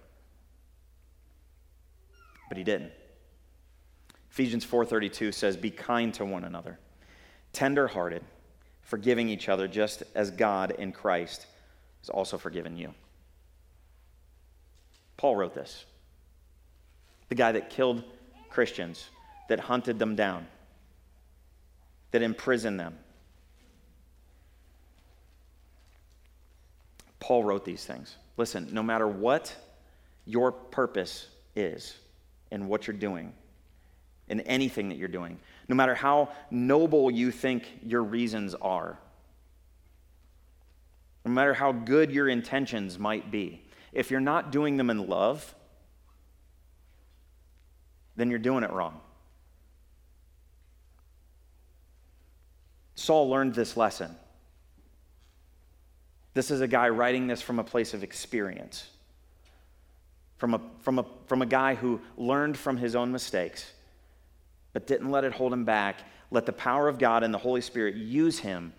But 2.48 2.58
He 2.58 2.64
didn't. 2.64 2.92
Ephesians 4.30 4.64
4:32 4.64 5.32
says, 5.32 5.56
"Be 5.56 5.70
kind 5.70 6.14
to 6.14 6.24
one 6.24 6.44
another, 6.44 6.78
tender-hearted, 7.52 8.24
forgiving 8.82 9.28
each 9.28 9.48
other 9.48 9.66
just 9.66 10.02
as 10.14 10.30
God 10.30 10.70
in 10.70 10.92
Christ 10.92 11.46
has 12.00 12.08
also 12.08 12.38
forgiven 12.38 12.76
you." 12.76 12.94
Paul 15.16 15.36
wrote 15.36 15.54
this. 15.54 15.84
The 17.28 17.34
guy 17.34 17.52
that 17.52 17.70
killed 17.70 18.04
Christians, 18.48 19.10
that 19.48 19.60
hunted 19.60 19.98
them 19.98 20.16
down, 20.16 20.48
that 22.12 22.22
imprisoned 22.22 22.80
them. 22.80 22.98
Paul 27.18 27.44
wrote 27.44 27.64
these 27.64 27.84
things. 27.84 28.16
Listen, 28.36 28.72
no 28.72 28.82
matter 28.82 29.06
what 29.06 29.54
your 30.24 30.50
purpose 30.50 31.28
is 31.54 31.98
and 32.50 32.68
what 32.68 32.86
you're 32.86 32.96
doing, 32.96 33.34
in 34.30 34.40
anything 34.42 34.88
that 34.88 34.96
you're 34.96 35.08
doing, 35.08 35.38
no 35.68 35.74
matter 35.74 35.94
how 35.94 36.30
noble 36.50 37.10
you 37.10 37.30
think 37.30 37.64
your 37.84 38.02
reasons 38.02 38.54
are, 38.54 38.98
no 41.24 41.32
matter 41.32 41.52
how 41.52 41.72
good 41.72 42.10
your 42.10 42.28
intentions 42.28 42.98
might 42.98 43.30
be, 43.30 43.62
if 43.92 44.10
you're 44.10 44.20
not 44.20 44.52
doing 44.52 44.76
them 44.76 44.88
in 44.88 45.08
love, 45.08 45.54
then 48.16 48.30
you're 48.30 48.38
doing 48.38 48.62
it 48.62 48.70
wrong. 48.70 49.00
Saul 52.94 53.28
learned 53.28 53.54
this 53.54 53.76
lesson. 53.76 54.14
This 56.34 56.50
is 56.50 56.60
a 56.60 56.68
guy 56.68 56.88
writing 56.90 57.26
this 57.26 57.42
from 57.42 57.58
a 57.58 57.64
place 57.64 57.94
of 57.94 58.04
experience, 58.04 58.88
from 60.38 60.54
a, 60.54 60.60
from 60.82 61.00
a, 61.00 61.06
from 61.26 61.42
a 61.42 61.46
guy 61.46 61.74
who 61.74 62.00
learned 62.16 62.56
from 62.56 62.76
his 62.76 62.94
own 62.94 63.10
mistakes, 63.10 63.72
but 64.72 64.86
didn't 64.86 65.10
let 65.10 65.24
it 65.24 65.32
hold 65.32 65.52
him 65.52 65.64
back. 65.64 66.00
Let 66.30 66.46
the 66.46 66.52
power 66.52 66.88
of 66.88 66.98
God 66.98 67.22
and 67.22 67.32
the 67.34 67.38
Holy 67.38 67.60
Spirit 67.60 67.96
use 67.96 68.38
him 68.38 68.72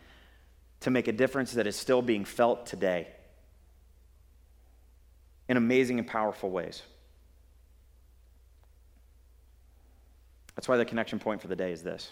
to 0.82 0.90
make 0.90 1.08
a 1.08 1.12
difference 1.12 1.54
that 1.54 1.68
is 1.68 1.76
still 1.76 2.02
being 2.02 2.26
felt 2.26 2.66
today 2.66 3.08
in 5.48 5.58
amazing 5.58 6.00
and 6.00 6.08
powerful 6.08 6.50
ways. 6.50 6.82
That's 10.56 10.68
why 10.68 10.78
the 10.78 10.86
connection 10.86 11.20
point 11.20 11.42
for 11.42 11.48
the 11.48 11.56
day 11.56 11.72
is 11.72 11.84
this 11.84 12.12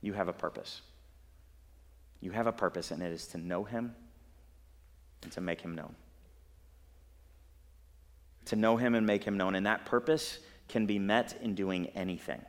you 0.00 0.12
have 0.12 0.28
a 0.28 0.32
purpose. 0.32 0.80
You 2.20 2.32
have 2.32 2.46
a 2.46 2.52
purpose, 2.52 2.90
and 2.90 3.02
it 3.02 3.12
is 3.12 3.26
to 3.28 3.38
know 3.38 3.64
Him 3.64 3.94
and 5.22 5.32
to 5.32 5.40
make 5.40 5.60
Him 5.60 5.74
known. 5.74 5.94
To 8.46 8.56
know 8.56 8.76
Him 8.76 8.94
and 8.94 9.06
make 9.06 9.24
Him 9.24 9.36
known. 9.36 9.54
And 9.54 9.66
that 9.66 9.84
purpose 9.86 10.38
can 10.70 10.86
be 10.86 10.98
met 10.98 11.36
in 11.42 11.54
doing 11.54 11.86
anything. 11.88 12.40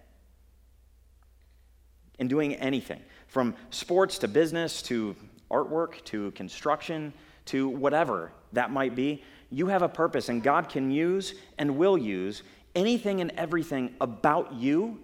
In 2.19 2.27
doing 2.27 2.55
anything, 2.55 3.01
from 3.27 3.55
sports 3.71 4.19
to 4.19 4.27
business 4.27 4.81
to 4.83 5.15
artwork 5.49 6.03
to 6.05 6.31
construction 6.31 7.13
to 7.45 7.67
whatever 7.67 8.31
that 8.53 8.71
might 8.71 8.95
be, 8.95 9.23
you 9.49 9.67
have 9.67 9.81
a 9.81 9.89
purpose, 9.89 10.29
and 10.29 10.43
God 10.43 10.69
can 10.69 10.91
use 10.91 11.33
and 11.57 11.77
will 11.77 11.97
use 11.97 12.43
anything 12.75 13.21
and 13.21 13.31
everything 13.31 13.95
about 13.99 14.53
you 14.53 14.99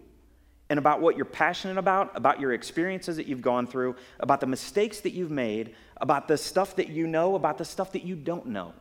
and 0.69 0.79
about 0.79 1.01
what 1.01 1.15
you're 1.15 1.25
passionate 1.25 1.77
about, 1.77 2.15
about 2.15 2.39
your 2.39 2.53
experiences 2.53 3.15
that 3.17 3.25
you've 3.25 3.41
gone 3.41 3.65
through, 3.67 3.95
about 4.19 4.39
the 4.39 4.47
mistakes 4.47 4.99
that 5.01 5.11
you've 5.11 5.31
made, 5.31 5.75
about 5.97 6.27
the 6.27 6.37
stuff 6.37 6.75
that 6.75 6.89
you 6.89 7.07
know, 7.07 7.35
about 7.35 7.57
the 7.57 7.65
stuff 7.65 7.91
that 7.93 8.03
you 8.03 8.15
don't 8.15 8.47
know. 8.47 8.73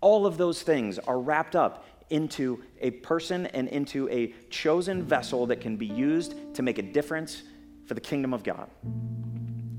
All 0.00 0.26
of 0.26 0.36
those 0.36 0.62
things 0.62 0.98
are 0.98 1.18
wrapped 1.18 1.56
up 1.56 1.84
into 2.10 2.62
a 2.80 2.90
person 2.90 3.46
and 3.46 3.68
into 3.68 4.08
a 4.08 4.34
chosen 4.50 5.02
vessel 5.02 5.46
that 5.46 5.60
can 5.60 5.76
be 5.76 5.86
used 5.86 6.34
to 6.54 6.62
make 6.62 6.78
a 6.78 6.82
difference 6.82 7.42
for 7.86 7.94
the 7.94 8.00
kingdom 8.00 8.34
of 8.34 8.42
God. 8.42 8.70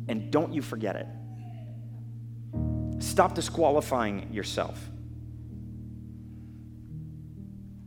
And 0.07 0.31
don't 0.31 0.53
you 0.53 0.61
forget 0.61 0.95
it. 0.95 1.07
Stop 2.99 3.35
disqualifying 3.35 4.31
yourself. 4.33 4.89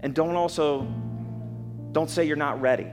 And 0.00 0.14
don't 0.14 0.35
also 0.35 0.87
don't 1.92 2.09
say 2.09 2.24
you're 2.24 2.37
not 2.37 2.61
ready. 2.61 2.87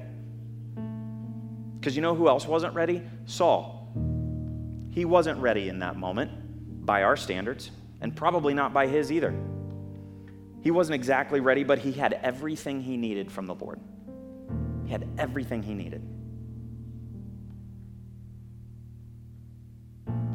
Because 1.80 1.96
you 1.96 2.02
know 2.02 2.14
who 2.14 2.28
else 2.28 2.46
wasn't 2.46 2.74
ready? 2.74 3.02
Saul. 3.26 3.92
He 4.92 5.06
wasn't 5.06 5.40
ready 5.40 5.70
in 5.70 5.80
that 5.80 5.96
moment 5.96 6.86
by 6.86 7.04
our 7.04 7.16
standards, 7.16 7.72
and 8.02 8.16
probably 8.16 8.54
not 8.54 8.74
by 8.74 8.88
his 8.88 9.12
either. 9.12 9.34
He 10.62 10.72
wasn't 10.72 10.96
exactly 10.96 11.40
ready, 11.40 11.64
but 11.64 11.80
he 11.80 11.92
had 11.92 12.14
everything 12.14 12.82
he 12.82 12.98
needed 12.98 13.32
from 13.32 13.46
the 13.46 13.56
Lord. 13.56 13.80
He 14.86 14.92
had 14.92 15.08
everything 15.18 15.64
he 15.64 15.74
needed. 15.74 16.06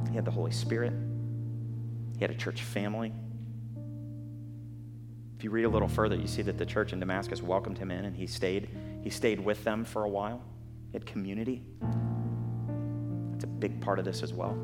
He 0.08 0.14
had 0.14 0.24
the 0.24 0.30
Holy 0.30 0.52
Spirit, 0.52 0.92
he 2.16 2.20
had 2.20 2.30
a 2.30 2.36
church 2.36 2.62
family. 2.62 3.12
If 5.36 5.42
you 5.42 5.50
read 5.50 5.64
a 5.64 5.68
little 5.68 5.88
further, 5.88 6.16
you 6.16 6.28
see 6.28 6.42
that 6.42 6.56
the 6.56 6.64
church 6.64 6.92
in 6.92 7.00
Damascus 7.00 7.42
welcomed 7.42 7.76
him 7.76 7.90
in 7.90 8.04
and 8.04 8.16
he 8.16 8.26
stayed. 8.26 8.68
He 9.02 9.10
stayed 9.10 9.40
with 9.40 9.62
them 9.64 9.84
for 9.84 10.04
a 10.04 10.08
while. 10.08 10.40
He 10.90 10.96
had 10.96 11.04
community. 11.04 11.62
That's 13.32 13.44
a 13.44 13.48
big 13.48 13.80
part 13.80 13.98
of 13.98 14.04
this 14.04 14.22
as 14.22 14.32
well. 14.32 14.56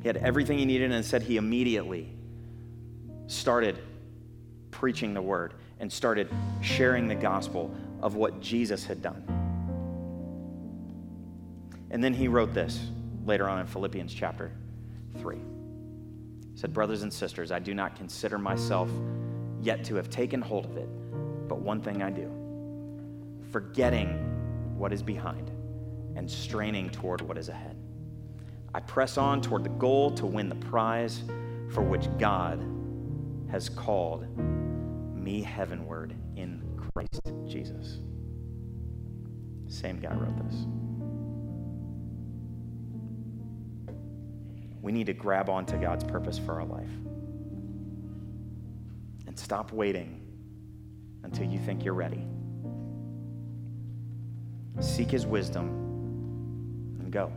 He 0.00 0.08
had 0.08 0.16
everything 0.18 0.58
he 0.58 0.64
needed 0.64 0.92
and 0.92 1.04
said 1.04 1.22
he 1.22 1.36
immediately 1.36 2.17
started 3.28 3.78
preaching 4.70 5.14
the 5.14 5.22
word 5.22 5.54
and 5.78 5.92
started 5.92 6.28
sharing 6.60 7.06
the 7.06 7.14
gospel 7.14 7.72
of 8.02 8.16
what 8.16 8.40
Jesus 8.40 8.84
had 8.84 9.00
done. 9.00 9.22
And 11.90 12.02
then 12.02 12.12
he 12.12 12.26
wrote 12.26 12.52
this 12.52 12.80
later 13.24 13.48
on 13.48 13.60
in 13.60 13.66
Philippians 13.66 14.12
chapter 14.12 14.52
3. 15.18 15.36
He 15.36 15.42
said, 16.58 16.72
Brothers 16.72 17.02
and 17.02 17.12
sisters, 17.12 17.52
I 17.52 17.58
do 17.58 17.74
not 17.74 17.96
consider 17.96 18.38
myself 18.38 18.90
yet 19.60 19.84
to 19.84 19.94
have 19.94 20.10
taken 20.10 20.40
hold 20.40 20.64
of 20.64 20.76
it, 20.76 20.88
but 21.48 21.60
one 21.60 21.80
thing 21.80 22.02
I 22.02 22.10
do, 22.10 22.30
forgetting 23.50 24.08
what 24.76 24.92
is 24.92 25.02
behind 25.02 25.50
and 26.16 26.30
straining 26.30 26.90
toward 26.90 27.20
what 27.20 27.38
is 27.38 27.48
ahead. 27.48 27.76
I 28.74 28.80
press 28.80 29.16
on 29.16 29.40
toward 29.40 29.64
the 29.64 29.70
goal 29.70 30.10
to 30.12 30.26
win 30.26 30.48
the 30.48 30.54
prize 30.56 31.22
for 31.70 31.82
which 31.82 32.06
God 32.18 32.60
has 33.50 33.68
called 33.68 34.26
me 35.16 35.42
heavenward 35.42 36.14
in 36.36 36.62
Christ 36.94 37.32
Jesus. 37.46 38.00
Same 39.66 39.98
guy 39.98 40.14
wrote 40.14 40.36
this. 40.48 40.66
We 44.80 44.92
need 44.92 45.06
to 45.06 45.12
grab 45.12 45.50
onto 45.50 45.76
God's 45.78 46.04
purpose 46.04 46.38
for 46.38 46.60
our 46.60 46.64
life 46.64 46.90
and 49.26 49.38
stop 49.38 49.72
waiting 49.72 50.20
until 51.24 51.46
you 51.46 51.58
think 51.58 51.84
you're 51.84 51.94
ready. 51.94 52.24
Seek 54.80 55.10
His 55.10 55.26
wisdom 55.26 55.68
and 57.00 57.10
go. 57.10 57.32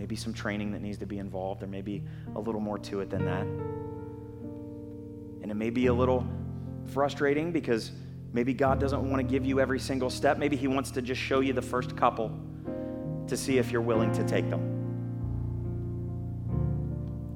Maybe 0.00 0.16
some 0.16 0.32
training 0.32 0.72
that 0.72 0.80
needs 0.80 0.96
to 0.96 1.04
be 1.04 1.18
involved. 1.18 1.60
There 1.60 1.68
may 1.68 1.82
be 1.82 2.02
a 2.34 2.40
little 2.40 2.62
more 2.62 2.78
to 2.78 3.00
it 3.00 3.10
than 3.10 3.26
that. 3.26 3.42
And 5.42 5.50
it 5.50 5.54
may 5.54 5.68
be 5.68 5.88
a 5.88 5.92
little 5.92 6.26
frustrating 6.86 7.52
because 7.52 7.92
maybe 8.32 8.54
God 8.54 8.80
doesn't 8.80 9.10
want 9.10 9.20
to 9.20 9.30
give 9.30 9.44
you 9.44 9.60
every 9.60 9.78
single 9.78 10.08
step. 10.08 10.38
Maybe 10.38 10.56
He 10.56 10.68
wants 10.68 10.90
to 10.92 11.02
just 11.02 11.20
show 11.20 11.40
you 11.40 11.52
the 11.52 11.60
first 11.60 11.98
couple 11.98 12.32
to 13.28 13.36
see 13.36 13.58
if 13.58 13.70
you're 13.70 13.82
willing 13.82 14.10
to 14.12 14.24
take 14.24 14.48
them. 14.48 14.78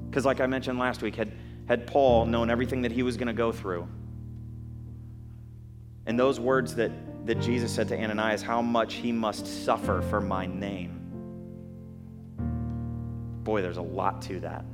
Because, 0.09 0.25
like 0.25 0.41
I 0.41 0.47
mentioned 0.47 0.79
last 0.79 1.03
week, 1.03 1.15
had, 1.15 1.33
had 1.67 1.85
Paul 1.85 2.25
known 2.25 2.49
everything 2.49 2.81
that 2.81 2.91
he 2.91 3.03
was 3.03 3.15
going 3.15 3.27
to 3.27 3.33
go 3.33 3.51
through, 3.51 3.87
and 6.07 6.19
those 6.19 6.39
words 6.39 6.73
that, 6.75 6.91
that 7.27 7.39
Jesus 7.41 7.71
said 7.71 7.87
to 7.89 7.95
Ananias, 7.95 8.41
how 8.41 8.63
much 8.63 8.95
he 8.95 9.11
must 9.11 9.45
suffer 9.65 10.01
for 10.09 10.19
my 10.19 10.47
name. 10.47 11.04
Boy, 13.45 13.61
there's 13.61 13.77
a 13.77 13.81
lot 13.81 14.23
to 14.23 14.39
that. 14.41 14.65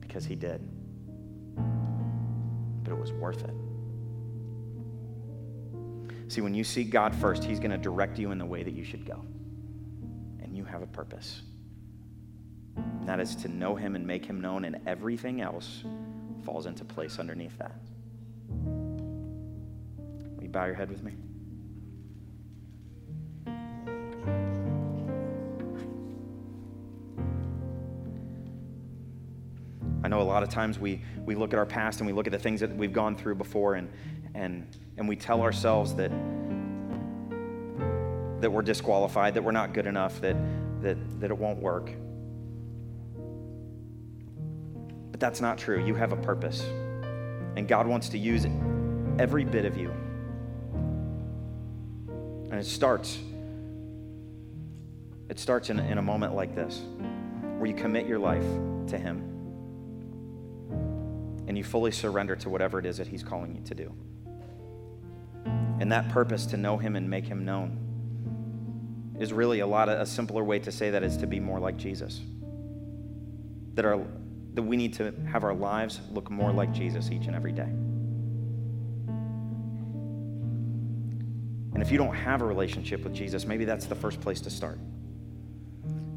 Because 0.00 0.26
he 0.26 0.34
did. 0.34 0.60
But 2.82 2.92
it 2.92 2.98
was 2.98 3.12
worth 3.12 3.44
it. 3.44 3.54
See, 6.28 6.40
when 6.40 6.54
you 6.54 6.64
seek 6.64 6.90
God 6.90 7.14
first, 7.14 7.44
He's 7.44 7.60
going 7.60 7.70
to 7.70 7.78
direct 7.78 8.18
you 8.18 8.32
in 8.32 8.38
the 8.38 8.44
way 8.44 8.64
that 8.64 8.74
you 8.74 8.82
should 8.82 9.06
go. 9.06 9.24
And 10.42 10.56
you 10.56 10.64
have 10.64 10.82
a 10.82 10.86
purpose. 10.86 11.42
And 12.76 13.08
that 13.08 13.20
is 13.20 13.36
to 13.36 13.48
know 13.48 13.76
him 13.76 13.94
and 13.94 14.04
make 14.04 14.26
him 14.26 14.40
known, 14.40 14.64
and 14.64 14.80
everything 14.84 15.40
else 15.40 15.84
falls 16.42 16.66
into 16.66 16.84
place 16.84 17.20
underneath 17.20 17.56
that. 17.58 17.76
Will 18.48 20.42
you 20.42 20.48
bow 20.48 20.64
your 20.64 20.74
head 20.74 20.90
with 20.90 21.04
me? 21.04 21.12
Lot 30.22 30.42
of 30.42 30.48
times 30.48 30.78
we, 30.78 31.00
we 31.24 31.34
look 31.34 31.52
at 31.52 31.58
our 31.58 31.66
past 31.66 32.00
and 32.00 32.06
we 32.06 32.12
look 32.12 32.26
at 32.26 32.32
the 32.32 32.38
things 32.38 32.60
that 32.60 32.74
we've 32.76 32.92
gone 32.92 33.16
through 33.16 33.34
before 33.34 33.74
and, 33.74 33.88
and, 34.34 34.66
and 34.96 35.08
we 35.08 35.16
tell 35.16 35.40
ourselves 35.40 35.94
that, 35.94 36.10
that 38.40 38.50
we're 38.50 38.62
disqualified, 38.62 39.34
that 39.34 39.42
we're 39.42 39.52
not 39.52 39.72
good 39.72 39.86
enough, 39.86 40.20
that, 40.20 40.36
that, 40.82 41.20
that 41.20 41.30
it 41.30 41.38
won't 41.38 41.60
work. 41.60 41.90
But 45.10 45.20
that's 45.20 45.40
not 45.40 45.58
true. 45.58 45.84
You 45.84 45.94
have 45.94 46.12
a 46.12 46.16
purpose. 46.16 46.60
And 47.56 47.66
God 47.66 47.86
wants 47.86 48.08
to 48.10 48.18
use 48.18 48.46
every 49.18 49.44
bit 49.44 49.64
of 49.64 49.78
you. 49.78 49.90
And 52.50 52.54
it 52.54 52.66
starts. 52.66 53.18
It 55.28 55.38
starts 55.38 55.70
in, 55.70 55.78
in 55.78 55.98
a 55.98 56.02
moment 56.02 56.34
like 56.34 56.54
this, 56.54 56.82
where 57.58 57.66
you 57.66 57.74
commit 57.74 58.06
your 58.06 58.18
life 58.18 58.44
to 58.88 58.98
Him 58.98 59.33
and 61.54 61.58
you 61.58 61.62
fully 61.62 61.92
surrender 61.92 62.34
to 62.34 62.50
whatever 62.50 62.80
it 62.80 62.84
is 62.84 62.96
that 62.96 63.06
He's 63.06 63.22
calling 63.22 63.54
you 63.54 63.62
to 63.62 63.76
do. 63.76 63.94
And 65.78 65.92
that 65.92 66.08
purpose 66.08 66.46
to 66.46 66.56
know 66.56 66.78
Him 66.78 66.96
and 66.96 67.08
make 67.08 67.26
Him 67.26 67.44
known 67.44 67.78
is 69.20 69.32
really 69.32 69.60
a 69.60 69.66
lot 69.68 69.88
of 69.88 70.00
a 70.00 70.04
simpler 70.04 70.42
way 70.42 70.58
to 70.58 70.72
say 70.72 70.90
that 70.90 71.04
is 71.04 71.16
to 71.18 71.28
be 71.28 71.38
more 71.38 71.60
like 71.60 71.76
Jesus. 71.76 72.22
That 73.74 73.84
our 73.84 74.04
that 74.54 74.64
we 74.64 74.76
need 74.76 74.94
to 74.94 75.14
have 75.30 75.44
our 75.44 75.54
lives 75.54 76.00
look 76.10 76.28
more 76.28 76.50
like 76.50 76.72
Jesus 76.72 77.12
each 77.12 77.26
and 77.26 77.36
every 77.36 77.52
day. 77.52 77.70
And 81.72 81.80
if 81.80 81.92
you 81.92 81.98
don't 81.98 82.16
have 82.16 82.42
a 82.42 82.46
relationship 82.46 83.04
with 83.04 83.14
Jesus, 83.14 83.46
maybe 83.46 83.64
that's 83.64 83.86
the 83.86 83.94
first 83.94 84.20
place 84.20 84.40
to 84.40 84.50
start. 84.50 84.80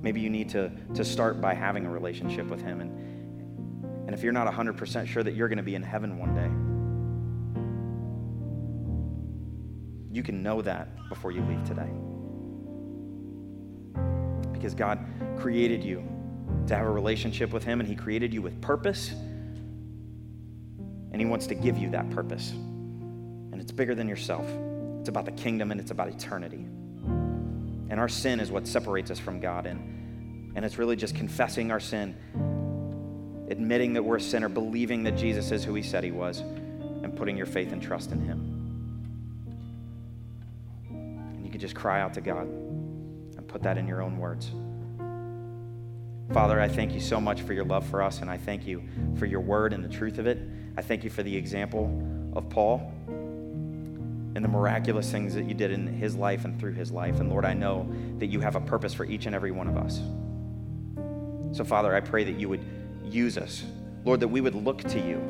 Maybe 0.01 0.19
you 0.19 0.31
need 0.31 0.49
to, 0.49 0.71
to 0.95 1.05
start 1.05 1.39
by 1.39 1.53
having 1.53 1.85
a 1.85 1.91
relationship 1.91 2.47
with 2.47 2.63
Him. 2.63 2.81
And, 2.81 3.16
and 4.07 4.15
if 4.15 4.23
you're 4.23 4.33
not 4.33 4.51
100% 4.51 5.05
sure 5.05 5.21
that 5.21 5.35
you're 5.35 5.49
going 5.49 5.57
to 5.57 5.63
be 5.63 5.75
in 5.75 5.83
heaven 5.83 6.17
one 6.17 6.33
day, 6.33 6.49
you 10.15 10.23
can 10.23 10.41
know 10.41 10.61
that 10.61 10.87
before 11.09 11.31
you 11.31 11.41
leave 11.41 11.63
today. 11.65 11.89
Because 14.53 14.73
God 14.73 15.05
created 15.37 15.83
you 15.83 16.03
to 16.67 16.75
have 16.75 16.87
a 16.87 16.89
relationship 16.89 17.51
with 17.51 17.65
Him, 17.65 17.81
and 17.81 17.87
He 17.87 17.95
created 17.95 18.33
you 18.33 18.41
with 18.41 18.59
purpose, 18.61 19.11
and 21.11 21.19
He 21.19 21.25
wants 21.25 21.45
to 21.47 21.55
give 21.55 21.77
you 21.77 21.89
that 21.91 22.09
purpose. 22.09 22.51
And 22.51 23.59
it's 23.59 23.73
bigger 23.73 23.93
than 23.93 24.07
yourself, 24.07 24.47
it's 24.99 25.09
about 25.09 25.25
the 25.25 25.31
kingdom 25.31 25.71
and 25.71 25.81
it's 25.81 25.91
about 25.91 26.07
eternity. 26.07 26.65
And 27.89 27.99
our 27.99 28.09
sin 28.09 28.39
is 28.39 28.51
what 28.51 28.67
separates 28.67 29.11
us 29.11 29.19
from 29.19 29.39
God. 29.39 29.65
And, 29.65 30.53
and 30.55 30.65
it's 30.65 30.77
really 30.77 30.95
just 30.95 31.15
confessing 31.15 31.71
our 31.71 31.79
sin, 31.79 32.15
admitting 33.49 33.93
that 33.93 34.03
we're 34.03 34.17
a 34.17 34.21
sinner, 34.21 34.49
believing 34.49 35.03
that 35.03 35.15
Jesus 35.17 35.51
is 35.51 35.63
who 35.63 35.73
He 35.73 35.83
said 35.83 36.03
He 36.03 36.11
was, 36.11 36.39
and 36.39 37.15
putting 37.15 37.37
your 37.37 37.45
faith 37.45 37.71
and 37.71 37.81
trust 37.81 38.11
in 38.11 38.19
Him. 38.21 38.39
And 40.89 41.45
you 41.45 41.51
could 41.51 41.61
just 41.61 41.75
cry 41.75 42.01
out 42.01 42.13
to 42.15 42.21
God 42.21 42.47
and 42.47 43.47
put 43.47 43.63
that 43.63 43.77
in 43.77 43.87
your 43.87 44.01
own 44.01 44.17
words. 44.17 44.51
Father, 46.33 46.59
I 46.59 46.67
thank 46.67 46.93
you 46.93 46.99
so 46.99 47.21
much 47.21 47.41
for 47.41 47.53
your 47.53 47.63
love 47.63 47.87
for 47.87 48.03
us, 48.03 48.21
and 48.21 48.29
I 48.29 48.37
thank 48.37 48.67
you 48.67 48.83
for 49.17 49.25
your 49.25 49.39
word 49.39 49.71
and 49.71 49.83
the 49.83 49.89
truth 49.89 50.17
of 50.19 50.27
it. 50.27 50.39
I 50.75 50.81
thank 50.81 51.03
you 51.03 51.09
for 51.09 51.23
the 51.23 51.35
example 51.35 52.31
of 52.35 52.49
Paul 52.49 52.91
and 53.07 54.43
the 54.43 54.49
miraculous 54.49 55.09
things 55.09 55.33
that 55.33 55.45
you 55.45 55.55
did 55.55 55.71
in 55.71 55.87
his 55.87 56.15
life 56.15 56.45
and 56.45 56.59
through 56.59 56.73
his 56.73 56.91
life. 56.91 57.19
And 57.19 57.29
Lord, 57.29 57.45
I 57.45 57.53
know 57.53 57.91
that 58.19 58.27
you 58.27 58.39
have 58.41 58.55
a 58.55 58.61
purpose 58.61 58.93
for 58.93 59.05
each 59.05 59.25
and 59.25 59.33
every 59.33 59.51
one 59.51 59.67
of 59.67 59.77
us. 59.77 59.99
So, 61.57 61.63
Father, 61.63 61.95
I 61.95 62.01
pray 62.01 62.23
that 62.25 62.39
you 62.39 62.49
would 62.49 62.63
use 63.13 63.37
us. 63.37 63.63
Lord, 64.05 64.19
that 64.19 64.27
we 64.27 64.41
would 64.41 64.55
look 64.55 64.83
to 64.83 64.99
you. 64.99 65.21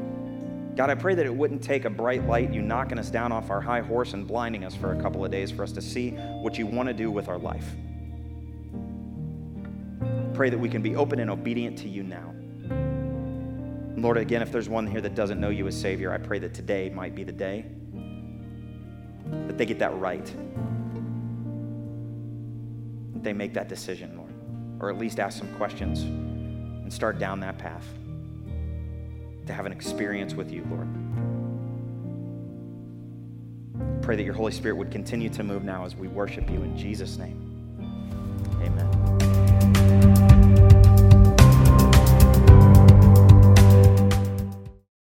God, 0.75 0.89
I 0.89 0.95
pray 0.95 1.15
that 1.15 1.25
it 1.25 1.33
wouldn't 1.33 1.63
take 1.63 1.85
a 1.85 1.89
bright 1.89 2.27
light, 2.27 2.53
you 2.53 2.61
knocking 2.61 2.99
us 2.99 3.09
down 3.09 3.31
off 3.31 3.49
our 3.49 3.61
high 3.61 3.81
horse 3.81 4.13
and 4.13 4.27
blinding 4.27 4.63
us 4.63 4.75
for 4.75 4.93
a 4.93 5.01
couple 5.01 5.25
of 5.25 5.31
days 5.31 5.49
for 5.49 5.63
us 5.63 5.71
to 5.71 5.81
see 5.81 6.11
what 6.11 6.57
you 6.57 6.67
want 6.67 6.87
to 6.87 6.93
do 6.93 7.09
with 7.09 7.27
our 7.27 7.37
life 7.37 7.65
pray 10.37 10.51
that 10.51 10.59
we 10.59 10.69
can 10.69 10.83
be 10.83 10.95
open 10.95 11.17
and 11.17 11.31
obedient 11.31 11.75
to 11.79 11.89
you 11.89 12.03
now. 12.03 12.31
Lord, 13.99 14.17
again, 14.17 14.43
if 14.43 14.51
there's 14.51 14.69
one 14.69 14.85
here 14.85 15.01
that 15.01 15.15
doesn't 15.15 15.39
know 15.39 15.49
you 15.49 15.65
as 15.65 15.75
Savior, 15.75 16.13
I 16.13 16.19
pray 16.19 16.37
that 16.37 16.53
today 16.53 16.91
might 16.91 17.15
be 17.15 17.23
the 17.23 17.31
day 17.31 17.65
that 19.47 19.57
they 19.57 19.65
get 19.65 19.79
that 19.79 19.97
right. 19.97 20.23
That 23.13 23.23
they 23.23 23.33
make 23.33 23.55
that 23.55 23.67
decision, 23.67 24.15
Lord, 24.15 24.31
or 24.79 24.91
at 24.91 24.99
least 24.99 25.19
ask 25.19 25.39
some 25.39 25.51
questions 25.55 26.05
and 26.87 26.93
start 26.93 27.19
down 27.19 27.41
that 27.41 27.57
path 27.57 27.85
to 29.45 29.51
have 29.51 29.65
an 29.65 29.73
experience 29.73 30.33
with 30.33 30.53
you, 30.53 30.65
Lord. 30.69 30.87
Pray 34.01 34.15
that 34.15 34.23
your 34.23 34.33
Holy 34.33 34.53
Spirit 34.53 34.77
would 34.77 34.89
continue 34.89 35.27
to 35.31 35.43
move 35.43 35.65
now 35.65 35.83
as 35.83 35.97
we 35.97 36.07
worship 36.07 36.49
you 36.49 36.63
in 36.63 36.77
Jesus' 36.77 37.17
name. 37.17 37.43
Amen. 38.61 40.06